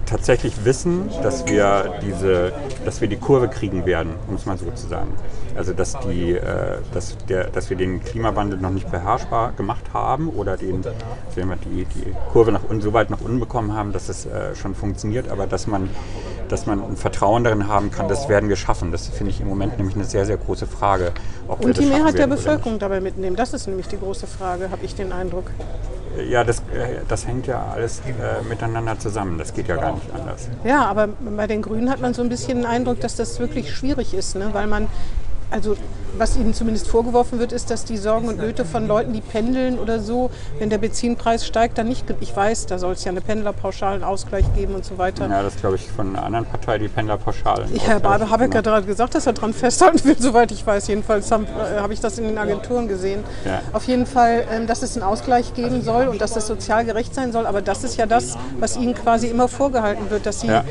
[0.07, 2.53] tatsächlich wissen, dass wir diese,
[2.85, 5.13] dass wir die Kurve kriegen werden, um es mal so zu sagen.
[5.57, 10.29] Also dass die, äh, dass der, dass wir den Klimawandel noch nicht beherrschbar gemacht haben
[10.29, 14.55] oder den, die, die Kurve nach so weit nach unten bekommen haben, dass es äh,
[14.55, 15.89] schon funktioniert, aber dass man,
[16.49, 18.93] dass man ein Vertrauen darin haben kann, das werden wir schaffen.
[18.93, 21.13] Das finde ich im Moment nämlich eine sehr, sehr große Frage.
[21.49, 22.27] Und die Mehrheit der.
[22.35, 23.37] Bevölkerung dabei mitnehmen.
[23.37, 25.51] Das ist nämlich die große Frage, habe ich den Eindruck.
[26.31, 29.37] Ja, das, äh, das hängt ja alles äh, miteinander zusammen.
[29.37, 30.49] Das geht ja gar nicht anders.
[30.65, 33.73] Ja, aber bei den Grünen hat man so ein bisschen den Eindruck, dass das wirklich
[33.73, 34.51] schwierig ist, ne?
[34.53, 34.87] weil man,
[35.55, 35.77] also
[36.19, 39.79] was ihnen zumindest vorgeworfen wird, ist, dass die Sorgen und Nöte von Leuten, die pendeln
[39.79, 43.21] oder so, wenn der Benzinpreis steigt, dann nicht, ich weiß, da soll es ja eine
[43.21, 45.29] Pendlerpauschalen Ausgleich geben und so weiter.
[45.29, 47.67] Ja, das glaube ich von einer anderen Partei, die Pendlerpauschale.
[47.73, 50.87] Ich habe Habeck hat gerade gesagt, dass er dran festhalten will, soweit ich weiß.
[50.89, 53.23] Jedenfalls habe äh, habe ich das in den Agenturen gesehen.
[53.45, 53.61] Ja.
[53.73, 57.15] Auf jeden Fall, ähm, dass es einen Ausgleich geben soll und dass das sozial gerecht
[57.15, 57.47] sein soll.
[57.47, 60.65] Aber das ist ja das, was ihnen quasi immer vorgehalten wird, dass sie Ja.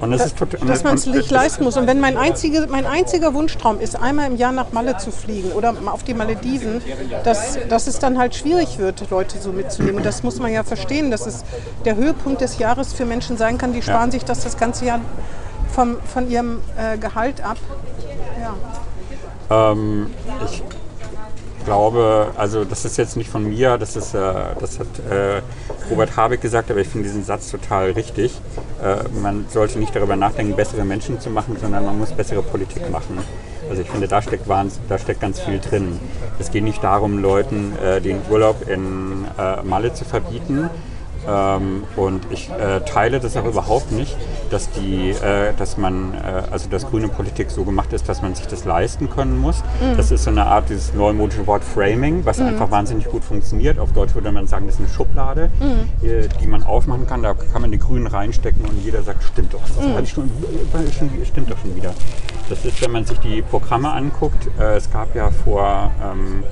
[0.00, 1.76] Und es da- ist dass man es nicht leisten muss.
[1.76, 5.52] Und wenn mein, einzige, mein einziger Wunschtraum ist, einmal im Jahr nach Malle zu fliegen
[5.52, 6.82] oder auf die Malediven,
[7.24, 9.96] dass, dass es dann halt schwierig wird, Leute so mitzunehmen.
[9.96, 11.44] Und das muss man ja verstehen, dass es
[11.84, 14.12] der Höhepunkt des Jahres für Menschen sein kann, die sparen ja.
[14.12, 15.00] sich das das ganze Jahr
[15.72, 17.58] vom, von ihrem äh, Gehalt ab.
[19.48, 19.72] Ja.
[19.72, 20.10] Ähm,
[20.44, 20.62] ich
[21.64, 24.18] glaube, also das ist jetzt nicht von mir, das, ist, äh,
[24.58, 25.42] das hat äh,
[25.90, 28.40] Robert Habeck gesagt, aber ich finde diesen Satz total richtig.
[28.82, 32.90] Äh, man sollte nicht darüber nachdenken, bessere Menschen zu machen, sondern man muss bessere Politik
[32.90, 33.18] machen.
[33.70, 36.00] Also ich finde, da steckt, da steckt ganz viel drin.
[36.40, 40.68] Es geht nicht darum, Leuten äh, den Urlaub in äh, Malle zu verbieten,
[41.28, 44.16] ähm, und ich äh, teile das auch überhaupt nicht,
[44.50, 48.34] dass die, äh, dass man, äh, also dass grüne Politik so gemacht ist, dass man
[48.34, 49.62] sich das leisten können muss.
[49.80, 49.96] Mhm.
[49.96, 52.46] Das ist so eine Art dieses neumodische Wort Framing, was mhm.
[52.46, 53.78] einfach wahnsinnig gut funktioniert.
[53.78, 56.06] Auf Deutsch würde man sagen, das ist eine Schublade, mhm.
[56.06, 57.22] Äh, die man aufmachen kann.
[57.22, 59.60] Da kann man die Grünen reinstecken und jeder sagt, stimmt doch.
[59.62, 60.06] Das mhm.
[60.06, 60.30] schon,
[61.24, 61.94] stimmt doch schon wieder.
[62.50, 64.48] Das ist, wenn man sich die Programme anguckt.
[64.58, 66.42] Äh, es gab ja vor ähm,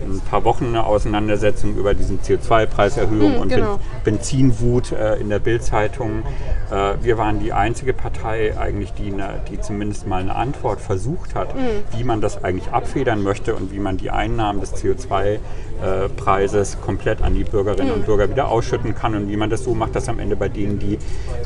[0.00, 3.78] ein paar Wochen eine Auseinandersetzung über diesen CO2-Preiserhöhung mhm, und genau.
[4.06, 6.22] Benzinwut äh, in der Bildzeitung.
[6.70, 11.34] Äh, wir waren die einzige Partei eigentlich, die, eine, die zumindest mal eine Antwort versucht
[11.34, 11.82] hat, mhm.
[11.96, 17.34] wie man das eigentlich abfedern möchte und wie man die Einnahmen des CO2-Preises komplett an
[17.34, 17.94] die Bürgerinnen mhm.
[17.94, 20.48] und Bürger wieder ausschütten kann und wie man das so macht, dass am Ende bei
[20.48, 20.98] denen, die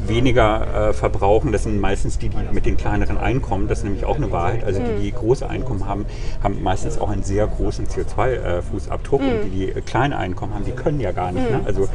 [0.07, 4.05] weniger äh, verbrauchen, das sind meistens die, die mit den kleineren Einkommen, das sind nämlich
[4.05, 4.65] auch eine Wahrheit.
[4.65, 6.05] Also die, die große Einkommen haben,
[6.43, 9.23] haben meistens auch einen sehr großen CO2-Fußabdruck.
[9.23, 9.29] Mhm.
[9.29, 11.51] Und die, die kleine Einkommen haben, die können ja gar nicht.
[11.51, 11.57] Mhm.
[11.57, 11.63] Ne?
[11.65, 11.89] Also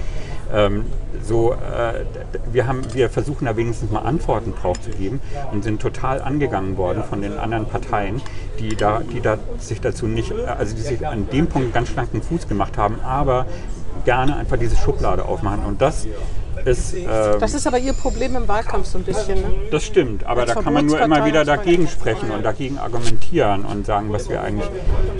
[0.53, 0.85] ähm,
[1.23, 2.05] so, äh,
[2.51, 5.19] wir, haben, wir versuchen da wenigstens mal Antworten drauf zu geben
[5.51, 8.21] und sind total angegangen worden von den anderen Parteien,
[8.59, 12.21] die da, die da sich dazu nicht, also die sich an dem Punkt ganz schlanken
[12.21, 13.45] Fuß gemacht haben, aber
[14.03, 15.65] gerne einfach diese Schublade aufmachen.
[15.65, 16.07] Und das
[16.65, 16.93] ist.
[16.93, 17.07] Ähm,
[17.39, 19.41] das ist aber Ihr Problem im Wahlkampf so ein bisschen.
[19.41, 19.53] Ne?
[19.71, 23.65] Das stimmt, aber Als da kann man nur immer wieder dagegen sprechen und dagegen argumentieren
[23.65, 24.67] und sagen, was wir eigentlich,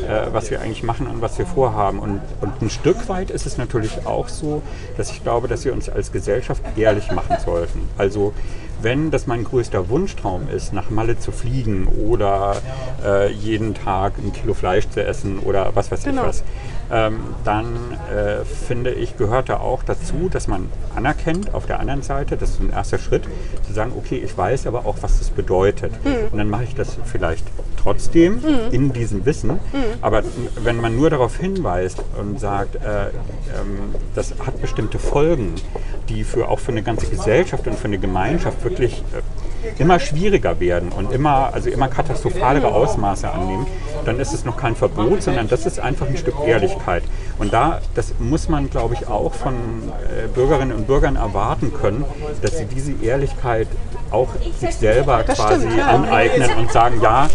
[0.08, 2.00] äh, was wir eigentlich machen und was wir vorhaben.
[2.00, 4.62] Und, und ein Stück weit ist es natürlich auch so,
[4.98, 7.88] dass ich glaube, dass wir uns als Gesellschaft ehrlich machen sollten.
[7.98, 8.34] Also
[8.82, 12.56] wenn das mein größter Wunschtraum ist, nach Malle zu fliegen oder
[13.04, 16.22] äh, jeden Tag ein Kilo Fleisch zu essen oder was weiß genau.
[16.22, 16.43] ich was,
[16.91, 17.65] ähm, dann
[18.13, 22.51] äh, finde ich, gehört da auch dazu, dass man anerkennt auf der anderen Seite, das
[22.51, 23.23] ist ein erster Schritt,
[23.65, 25.91] zu sagen, okay, ich weiß aber auch, was das bedeutet.
[26.03, 26.31] Mhm.
[26.31, 27.45] Und dann mache ich das vielleicht
[27.81, 28.71] trotzdem mhm.
[28.71, 29.51] in diesem Wissen.
[29.51, 29.59] Mhm.
[30.01, 30.23] Aber
[30.63, 35.55] wenn man nur darauf hinweist und sagt, äh, ähm, das hat bestimmte Folgen,
[36.09, 39.21] die für, auch für eine ganze Gesellschaft und für eine Gemeinschaft wirklich äh,
[39.79, 43.67] immer schwieriger werden und immer, also immer katastrophalere Ausmaße annehmen,
[44.05, 46.74] dann ist es noch kein Verbot, sondern das ist einfach ein Stück Ehrlichkeit.
[47.38, 52.05] Und da, das muss man, glaube ich, auch von äh, Bürgerinnen und Bürgern erwarten können,
[52.41, 53.67] dass sie diese Ehrlichkeit
[54.16, 55.88] auch sich selber das quasi stimmt, ja.
[55.88, 57.26] aneignen und sagen, ja,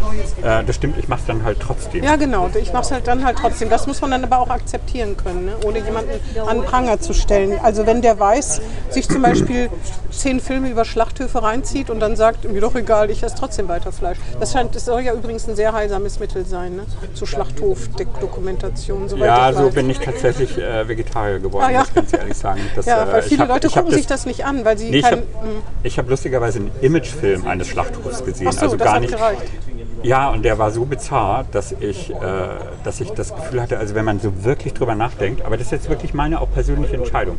[0.42, 2.02] äh, das stimmt, ich mache es dann halt trotzdem.
[2.02, 3.68] Ja, genau, ich mache es halt dann halt trotzdem.
[3.70, 5.52] Das muss man dann aber auch akzeptieren können, ne?
[5.64, 6.10] ohne jemanden
[6.46, 7.58] an Pranger zu stellen.
[7.62, 8.60] Also wenn der weiß,
[8.90, 9.70] sich zum Beispiel
[10.10, 13.92] zehn Filme über Schlachthöfe reinzieht und dann sagt, mir doch egal, ich esse trotzdem weiter
[13.92, 14.18] Fleisch.
[14.38, 16.82] Das, scheint, das soll ja übrigens ein sehr heilsames Mittel sein, ne?
[17.14, 19.08] zu Schlachthof-Dokumentation.
[19.16, 21.80] Ja, so bin ich tatsächlich äh, Vegetarier geworden, ah, ja.
[21.80, 22.60] muss ganz ehrlich sagen.
[22.74, 24.90] Das, ja, weil äh, viele hab, Leute gucken sich das, das, nicht an, weil sie
[24.90, 25.22] nee, kein,
[25.82, 28.50] Ich habe hab lustigerweise einen Imagefilm eines Schlachthofs gesehen.
[28.52, 29.12] So, also gar nicht.
[29.12, 29.42] Gereicht.
[30.02, 32.14] Ja, und der war so bizarr, dass ich, äh,
[32.84, 35.72] dass ich das Gefühl hatte, also wenn man so wirklich drüber nachdenkt, aber das ist
[35.72, 37.36] jetzt wirklich meine auch persönliche Entscheidung.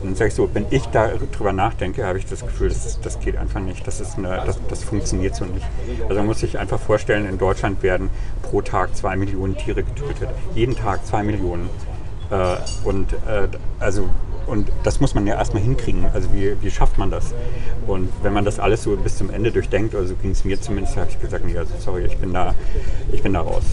[0.00, 3.00] Und dann sage ich so, wenn ich da drüber nachdenke, habe ich das Gefühl, das,
[3.00, 5.66] das geht einfach nicht, das, ist eine, das, das funktioniert so nicht.
[6.02, 8.10] Also man muss sich einfach vorstellen, in Deutschland werden
[8.42, 10.28] pro Tag zwei Millionen Tiere getötet.
[10.54, 11.68] Jeden Tag zwei Millionen.
[12.30, 13.48] Äh, und äh,
[13.78, 14.08] also
[14.46, 16.06] und das muss man ja erstmal hinkriegen.
[16.12, 17.32] Also wie, wie schafft man das?
[17.86, 20.60] Und wenn man das alles so bis zum Ende durchdenkt, oder so ging es mir
[20.60, 22.54] zumindest, habe ich gesagt, nee, also sorry, ich bin da,
[23.10, 23.64] ich bin da raus.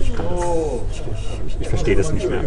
[0.00, 0.44] Ich, kann das,
[0.92, 1.02] ich,
[1.46, 2.42] ich, ich verstehe das nicht mehr.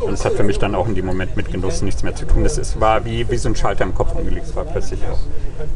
[0.00, 2.26] Und es hat für mich dann auch in dem Moment mit Genuss nichts mehr zu
[2.26, 2.44] tun.
[2.44, 4.46] Das ist, war wie, wie so ein Schalter im Kopf umgelegt.
[4.46, 5.20] Es war plötzlich auch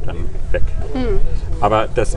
[0.04, 0.16] dann
[0.52, 0.62] weg.
[0.92, 1.20] Hm.
[1.60, 2.16] Aber das,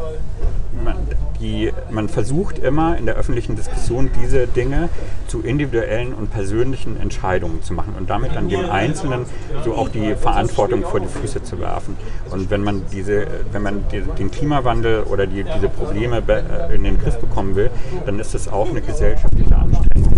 [0.84, 0.95] man,
[1.39, 4.89] die, man versucht immer in der öffentlichen Diskussion diese Dinge
[5.27, 9.25] zu individuellen und persönlichen Entscheidungen zu machen und damit dann dem Einzelnen
[9.63, 11.97] so auch die Verantwortung vor die Füße zu werfen.
[12.31, 13.83] Und wenn man diese, wenn man
[14.17, 17.69] den Klimawandel oder die, diese Probleme äh, in den Griff bekommen will,
[18.05, 20.09] dann ist es auch eine gesellschaftliche Anstrengung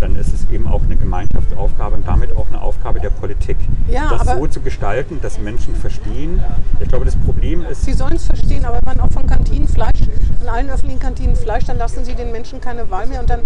[0.00, 3.56] dann ist es eben auch eine Gemeinschaftsaufgabe und damit auch eine Aufgabe der Politik,
[3.88, 6.42] ja, das so zu gestalten, dass Menschen verstehen.
[6.80, 7.84] Ich glaube, das Problem ist.
[7.84, 10.00] Sie sollen es verstehen, aber wenn man auch von Kantinen Fleisch,
[10.40, 13.40] in allen öffentlichen Kantinen Fleisch, dann lassen sie den Menschen keine Wahl mehr und dann,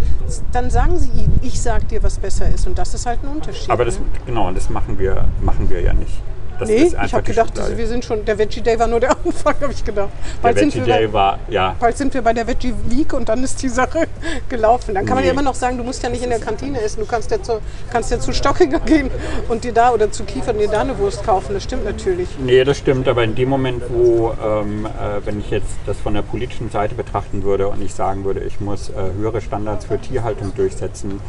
[0.53, 2.67] dann sagen sie ihnen, ich sag dir, was besser ist.
[2.67, 3.71] Und das ist halt ein Unterschied.
[3.71, 4.05] Aber das, ne?
[4.27, 6.23] genau, und das machen wir, machen wir ja nicht.
[6.59, 7.77] Das nee, ich habe gedacht, Schublade.
[7.77, 10.11] wir sind schon, der Veggie Day war nur der Anfang, habe ich gedacht.
[10.37, 13.13] Der Bald sind, Veggie Day bei, war, ja, bald sind wir bei der Veggie Week
[13.13, 14.07] und dann ist die Sache
[14.49, 14.95] gelaufen.
[14.95, 15.29] Dann kann man Nee.
[15.29, 17.43] ja immer noch sagen, du musst ja nicht in der Kantine essen, du kannst ja
[17.43, 19.11] zu, kannst ja zu Stockinger gehen
[19.49, 21.55] und dir da oder zu Kiefer und dir da eine Wurst kaufen.
[21.55, 22.29] Das stimmt natürlich.
[22.39, 26.15] Nee, das stimmt, aber in dem Moment, wo, ähm, äh, wenn ich jetzt das von
[26.15, 29.99] der politischen Seite betrachten würde und ich sagen würde, ich muss äh, höhere Standards für
[29.99, 31.21] Tierhaltung durchsetzen,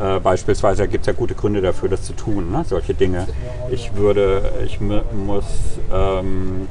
[0.00, 2.64] äh, beispielsweise gibt es ja gute Gründe dafür, das zu tun, ne?
[2.66, 3.26] solche Dinge.
[3.70, 5.44] Ich würde, ich mu- muss,
[5.92, 6.68] ähm,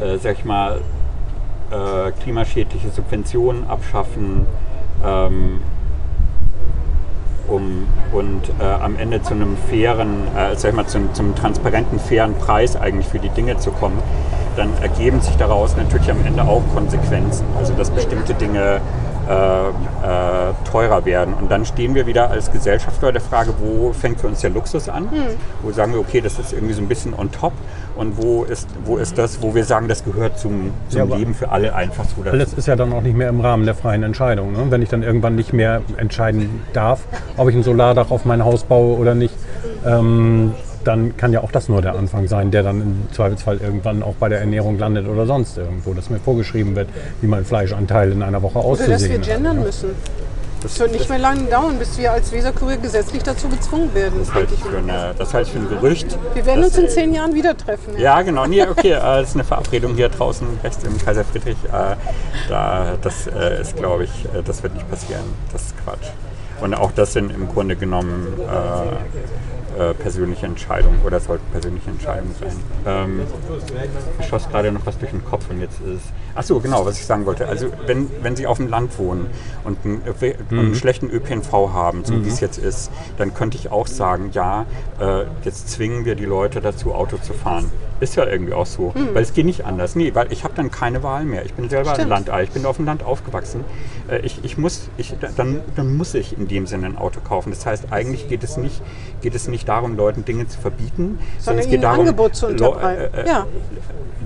[0.00, 0.80] äh, sag ich mal,
[1.70, 4.46] äh, klimaschädliche Subventionen abschaffen,
[5.04, 5.60] ähm,
[7.48, 11.98] um und äh, am Ende zu einem fairen, äh, sag ich mal, zum, zum transparenten,
[11.98, 13.98] fairen Preis eigentlich für die Dinge zu kommen,
[14.56, 17.44] dann ergeben sich daraus natürlich am Ende auch Konsequenzen.
[17.58, 18.80] Also dass bestimmte Dinge
[19.28, 21.34] äh, äh, teurer werden.
[21.34, 24.50] Und dann stehen wir wieder als Gesellschaft vor der Frage, wo fängt für uns der
[24.50, 25.08] Luxus an?
[25.62, 27.52] Wo sagen wir, okay, das ist irgendwie so ein bisschen on top.
[27.96, 31.34] Und wo ist, wo ist das, wo wir sagen, das gehört zum, zum Ja, Leben
[31.34, 32.34] für alle einfach so dazu?
[32.34, 34.52] Alles ist ja dann auch nicht mehr im Rahmen der freien Entscheidung.
[34.52, 34.66] Ne?
[34.68, 37.00] Wenn ich dann irgendwann nicht mehr entscheiden darf,
[37.36, 39.34] ob ich ein Solardach auf mein Haus baue oder nicht,
[39.86, 40.54] ähm,
[40.84, 44.14] dann kann ja auch das nur der Anfang sein, der dann im Zweifelsfall irgendwann auch
[44.14, 46.88] bei der Ernährung landet oder sonst irgendwo, dass mir vorgeschrieben wird,
[47.20, 49.28] wie mein Fleischanteil in einer Woche Oder dass wir auszusehen hat.
[49.28, 49.90] gendern müssen.
[50.66, 54.14] Es wird nicht mehr lange dauern, bis wir als Weserkurier gesetzlich dazu gezwungen werden.
[54.20, 56.18] Das halte ich für, eine, das halte ich für ein Gerücht.
[56.32, 57.98] Wir werden Das- uns in zehn Jahren wieder treffen.
[57.98, 58.46] Ja, genau.
[58.46, 61.58] Nee, okay, äh, das ist eine Verabredung hier draußen rechts im Kaiser Friedrich.
[61.70, 61.96] Äh,
[62.48, 64.10] da, das äh, ist, glaube ich,
[64.46, 65.24] das wird nicht passieren.
[65.52, 66.08] Das ist Quatsch.
[66.62, 68.28] Und auch das sind im Grunde genommen
[69.78, 72.56] äh, persönliche Entscheidungen oder sollten persönliche Entscheidungen sein.
[72.86, 73.20] Ähm,
[74.20, 76.12] ich schoss gerade noch was durch den Kopf und jetzt ist.
[76.36, 77.46] Ach so, genau, was ich sagen wollte.
[77.48, 79.26] Also wenn, wenn Sie auf dem Land wohnen
[79.64, 80.02] und einen,
[80.50, 84.30] und einen schlechten ÖPNV haben, so wie es jetzt ist, dann könnte ich auch sagen,
[84.32, 84.66] ja,
[85.00, 87.70] äh, jetzt zwingen wir die Leute dazu, Auto zu fahren.
[88.00, 89.94] Ist ja irgendwie auch so, weil es geht nicht anders.
[89.94, 91.44] Nee, weil ich habe dann keine Wahl mehr.
[91.46, 92.08] Ich bin selber ein.
[92.08, 93.64] Landei, ich bin auf dem Land aufgewachsen.
[94.10, 97.50] Äh, ich, ich muss, ich, dann, dann muss ich in dem Sinne ein Auto kaufen.
[97.50, 98.82] Das heißt, eigentlich geht es nicht,
[99.22, 102.48] geht es nicht darum, Leuten Dinge zu verbieten, Sondern es ihnen geht darum, Angebot zu
[102.48, 103.14] unterbreiten.
[103.14, 103.46] äh, äh, Ja.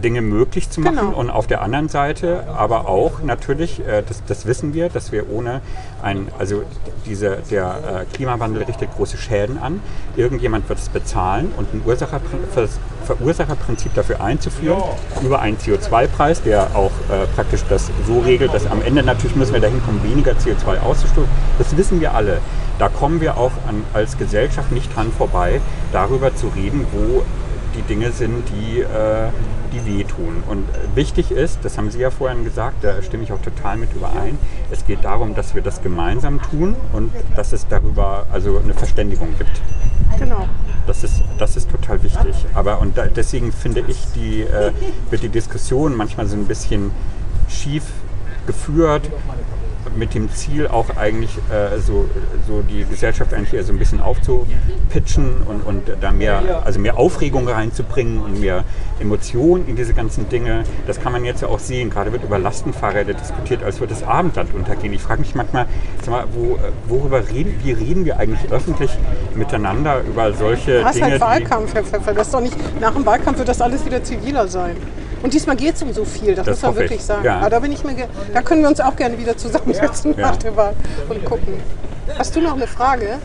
[0.02, 1.18] Dinge möglich zu machen Genau.
[1.18, 5.30] und auf der anderen Seite aber auch natürlich, äh, das, das wissen wir, dass wir
[5.30, 5.60] ohne
[6.02, 6.62] ein, also
[7.06, 9.80] diese, der äh, Klimawandel richtet große Schäden an.
[10.16, 12.20] Irgendjemand wird es bezahlen und ein Ursacher,
[12.54, 12.68] Ver-
[13.04, 14.78] Verursacherprinzip dafür einzuführen
[15.22, 19.54] über einen CO2-Preis, der auch äh, praktisch das so regelt, dass am Ende natürlich müssen
[19.54, 21.28] wir dahin kommen, weniger CO2 auszustoßen.
[21.58, 22.38] Das wissen wir alle.
[22.78, 25.60] Da kommen wir auch an, als Gesellschaft nicht dran vorbei,
[25.92, 27.22] darüber zu reden, wo
[27.74, 29.30] die Dinge sind, die, äh,
[29.72, 30.42] die wehtun.
[30.48, 33.76] Und äh, wichtig ist, das haben Sie ja vorhin gesagt, da stimme ich auch total
[33.76, 34.38] mit überein,
[34.70, 39.28] es geht darum, dass wir das gemeinsam tun und dass es darüber also eine Verständigung
[39.38, 39.60] gibt.
[40.18, 40.48] Genau.
[40.86, 42.34] Das ist, das ist total wichtig.
[42.54, 44.72] Aber und da, deswegen finde ich, die, äh,
[45.10, 46.90] wird die Diskussion manchmal so ein bisschen
[47.48, 47.84] schief
[48.46, 49.10] geführt
[49.98, 52.08] mit dem Ziel auch eigentlich äh, so,
[52.46, 56.96] so die Gesellschaft eigentlich eher so ein bisschen aufzupitchen und, und da mehr, also mehr
[56.98, 58.64] Aufregung reinzubringen und mehr
[59.00, 60.64] Emotionen in diese ganzen Dinge.
[60.86, 61.90] Das kann man jetzt ja auch sehen.
[61.90, 64.92] Gerade wird über Lastenfahrräder diskutiert, als würde das Abendland untergehen.
[64.92, 65.66] Ich frage mich manchmal,
[66.02, 68.90] sag mal wo, worüber reden, wie reden wir eigentlich öffentlich
[69.34, 71.10] miteinander über solche Das ist Dinge?
[71.12, 72.14] halt Wahlkampf, Herr Pfeffer.
[72.14, 74.76] Das ist doch nicht, nach dem Wahlkampf wird das alles wieder ziviler sein.
[75.22, 76.90] Und diesmal geht es um so viel, das, Das muss man hoffe ich.
[76.90, 77.24] wirklich sagen.
[77.24, 77.38] Ja.
[77.38, 77.94] Aber da, bin ich mir
[78.32, 80.28] da können wir uns auch gerne wieder zusammensetzen Ja.
[80.28, 80.74] nach der Wahl
[81.08, 81.54] und gucken.
[82.16, 83.18] Hast du noch eine Frage?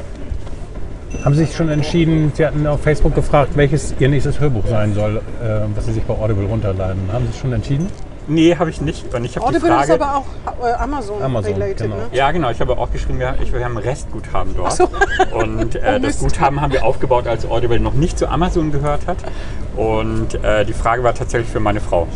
[1.23, 4.93] Haben Sie sich schon entschieden, Sie hatten auf Facebook gefragt, welches Ihr nächstes Hörbuch sein
[4.95, 6.99] soll, äh, was Sie sich bei Audible runterladen.
[7.13, 7.87] Haben Sie sich schon entschieden?
[8.27, 9.13] Nee, habe ich nicht.
[9.13, 9.93] Und ich habe die Audible ist Frage.
[9.93, 11.95] aber auch äh, Amazon, Amazon, related, genau.
[11.95, 12.03] ne?
[12.11, 12.49] Ja, genau.
[12.49, 14.73] Ich habe auch geschrieben, wir, ich, wir haben ein Restguthaben dort.
[14.73, 14.89] so.
[15.33, 16.19] Und äh, Oh, das.
[16.19, 19.17] Guthaben haben wir aufgebaut, als Audible noch nicht zu Amazon gehört hat.
[19.75, 22.07] Und äh, die Frage war tatsächlich für meine Frau.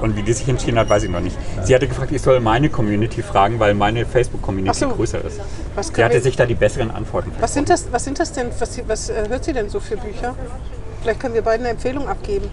[0.00, 1.36] Und wie die sich entschieden hat, weiß ich noch nicht.
[1.62, 4.88] Sie hatte gefragt, ich soll meine Community fragen, weil meine Facebook-Community so.
[4.88, 5.40] größer ist.
[5.74, 8.48] Was, Sie hatte sich da die besseren Antworten was, sind, das, was sind das denn?
[8.58, 10.34] Was, was äh, hört sie denn so für Bücher?
[11.08, 12.50] Vielleicht können wir beiden eine Empfehlung abgeben.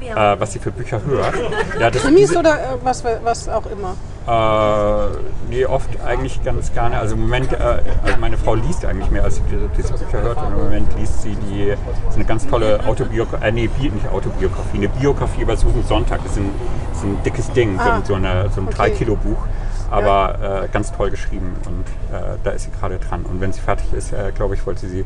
[0.00, 1.34] äh, was sie für Bücher hört.
[1.78, 3.96] Ja, das, Krimis oder äh, was, was auch immer.
[4.26, 6.98] Äh, nee, oft eigentlich ganz gerne.
[6.98, 7.56] Also im Moment, äh,
[8.02, 9.42] also meine Frau liest eigentlich mehr, als sie
[9.76, 10.38] diese, Bücher hört.
[10.38, 11.64] Und im Moment liest sie die,
[12.08, 16.22] ist eine ganz tolle Autobiografie, äh, nee, nicht Autobiografie, eine Biografie über Susan Sonntag.
[16.22, 16.50] Das ist ein,
[16.92, 18.84] das ist ein dickes Ding, Ah, so, eine, so ein okay.
[18.84, 19.44] 3-Kilo-Buch.
[19.90, 23.24] Aber äh, ganz toll geschrieben und äh, da ist sie gerade dran.
[23.24, 25.04] Und wenn sie fertig ist, äh, glaube ich, wollte sie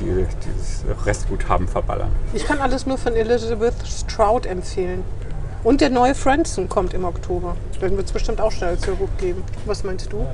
[0.00, 2.10] die, dieses Restguthaben verballern.
[2.32, 5.04] Ich kann alles nur von Elizabeth Stroud empfehlen.
[5.62, 7.54] Und der neue Franson kommt im Oktober.
[7.82, 9.42] Den wird es bestimmt auch schnell als Hörbuch geben.
[9.66, 10.26] Was meinst du?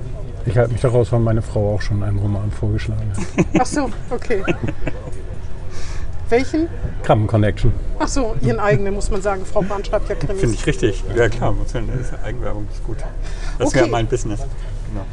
[0.44, 3.46] Ich halte mich daraus, weil meine Frau auch schon einen Roman vorgeschlagen hat.
[3.58, 4.44] Ach so, okay.
[6.28, 6.68] Welchen?
[7.02, 7.72] Krabben Connection.
[7.98, 9.44] Ach so, Ihren eigenen, muss man sagen.
[9.44, 10.40] Frau Brand schreibt ja Krimis.
[10.40, 11.02] Finde ich richtig.
[11.16, 12.98] Ja klar, muss ist Eigenwerbung ist gut.
[13.58, 13.80] Das Okay.
[13.80, 14.40] wäre mein Business.
[14.40, 15.04] Genau.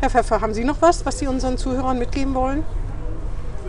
[0.00, 2.62] Herr Pfeffer, haben Sie noch was, was Sie unseren Zuhörern mitgeben wollen?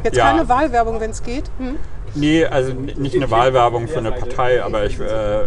[0.07, 0.31] Jetzt Ja.
[0.31, 1.51] keine Wahlwerbung, wenn es geht.
[1.57, 1.75] Hm?
[2.15, 5.43] Nee, also nicht eine Wahlwerbung für eine Partei, aber ich, äh,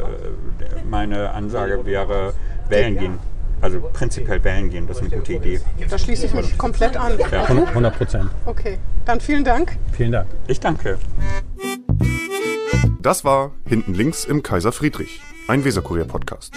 [0.89, 2.35] meine Ansage wäre,
[2.69, 3.19] wählen gehen.
[3.63, 5.61] Also prinzipiell wählen gehen, das ist eine gute Idee.
[5.89, 7.13] Da schließe ich mich komplett an.
[7.33, 7.45] Ja.
[7.49, 8.31] 100 Prozent.
[8.45, 9.79] Okay, dann vielen Dank.
[9.93, 10.27] Vielen Dank.
[10.47, 10.99] Ich danke.
[13.01, 16.53] Das war Hinten links im Kaiser Friedrich, ein Weserkurier-Podcast.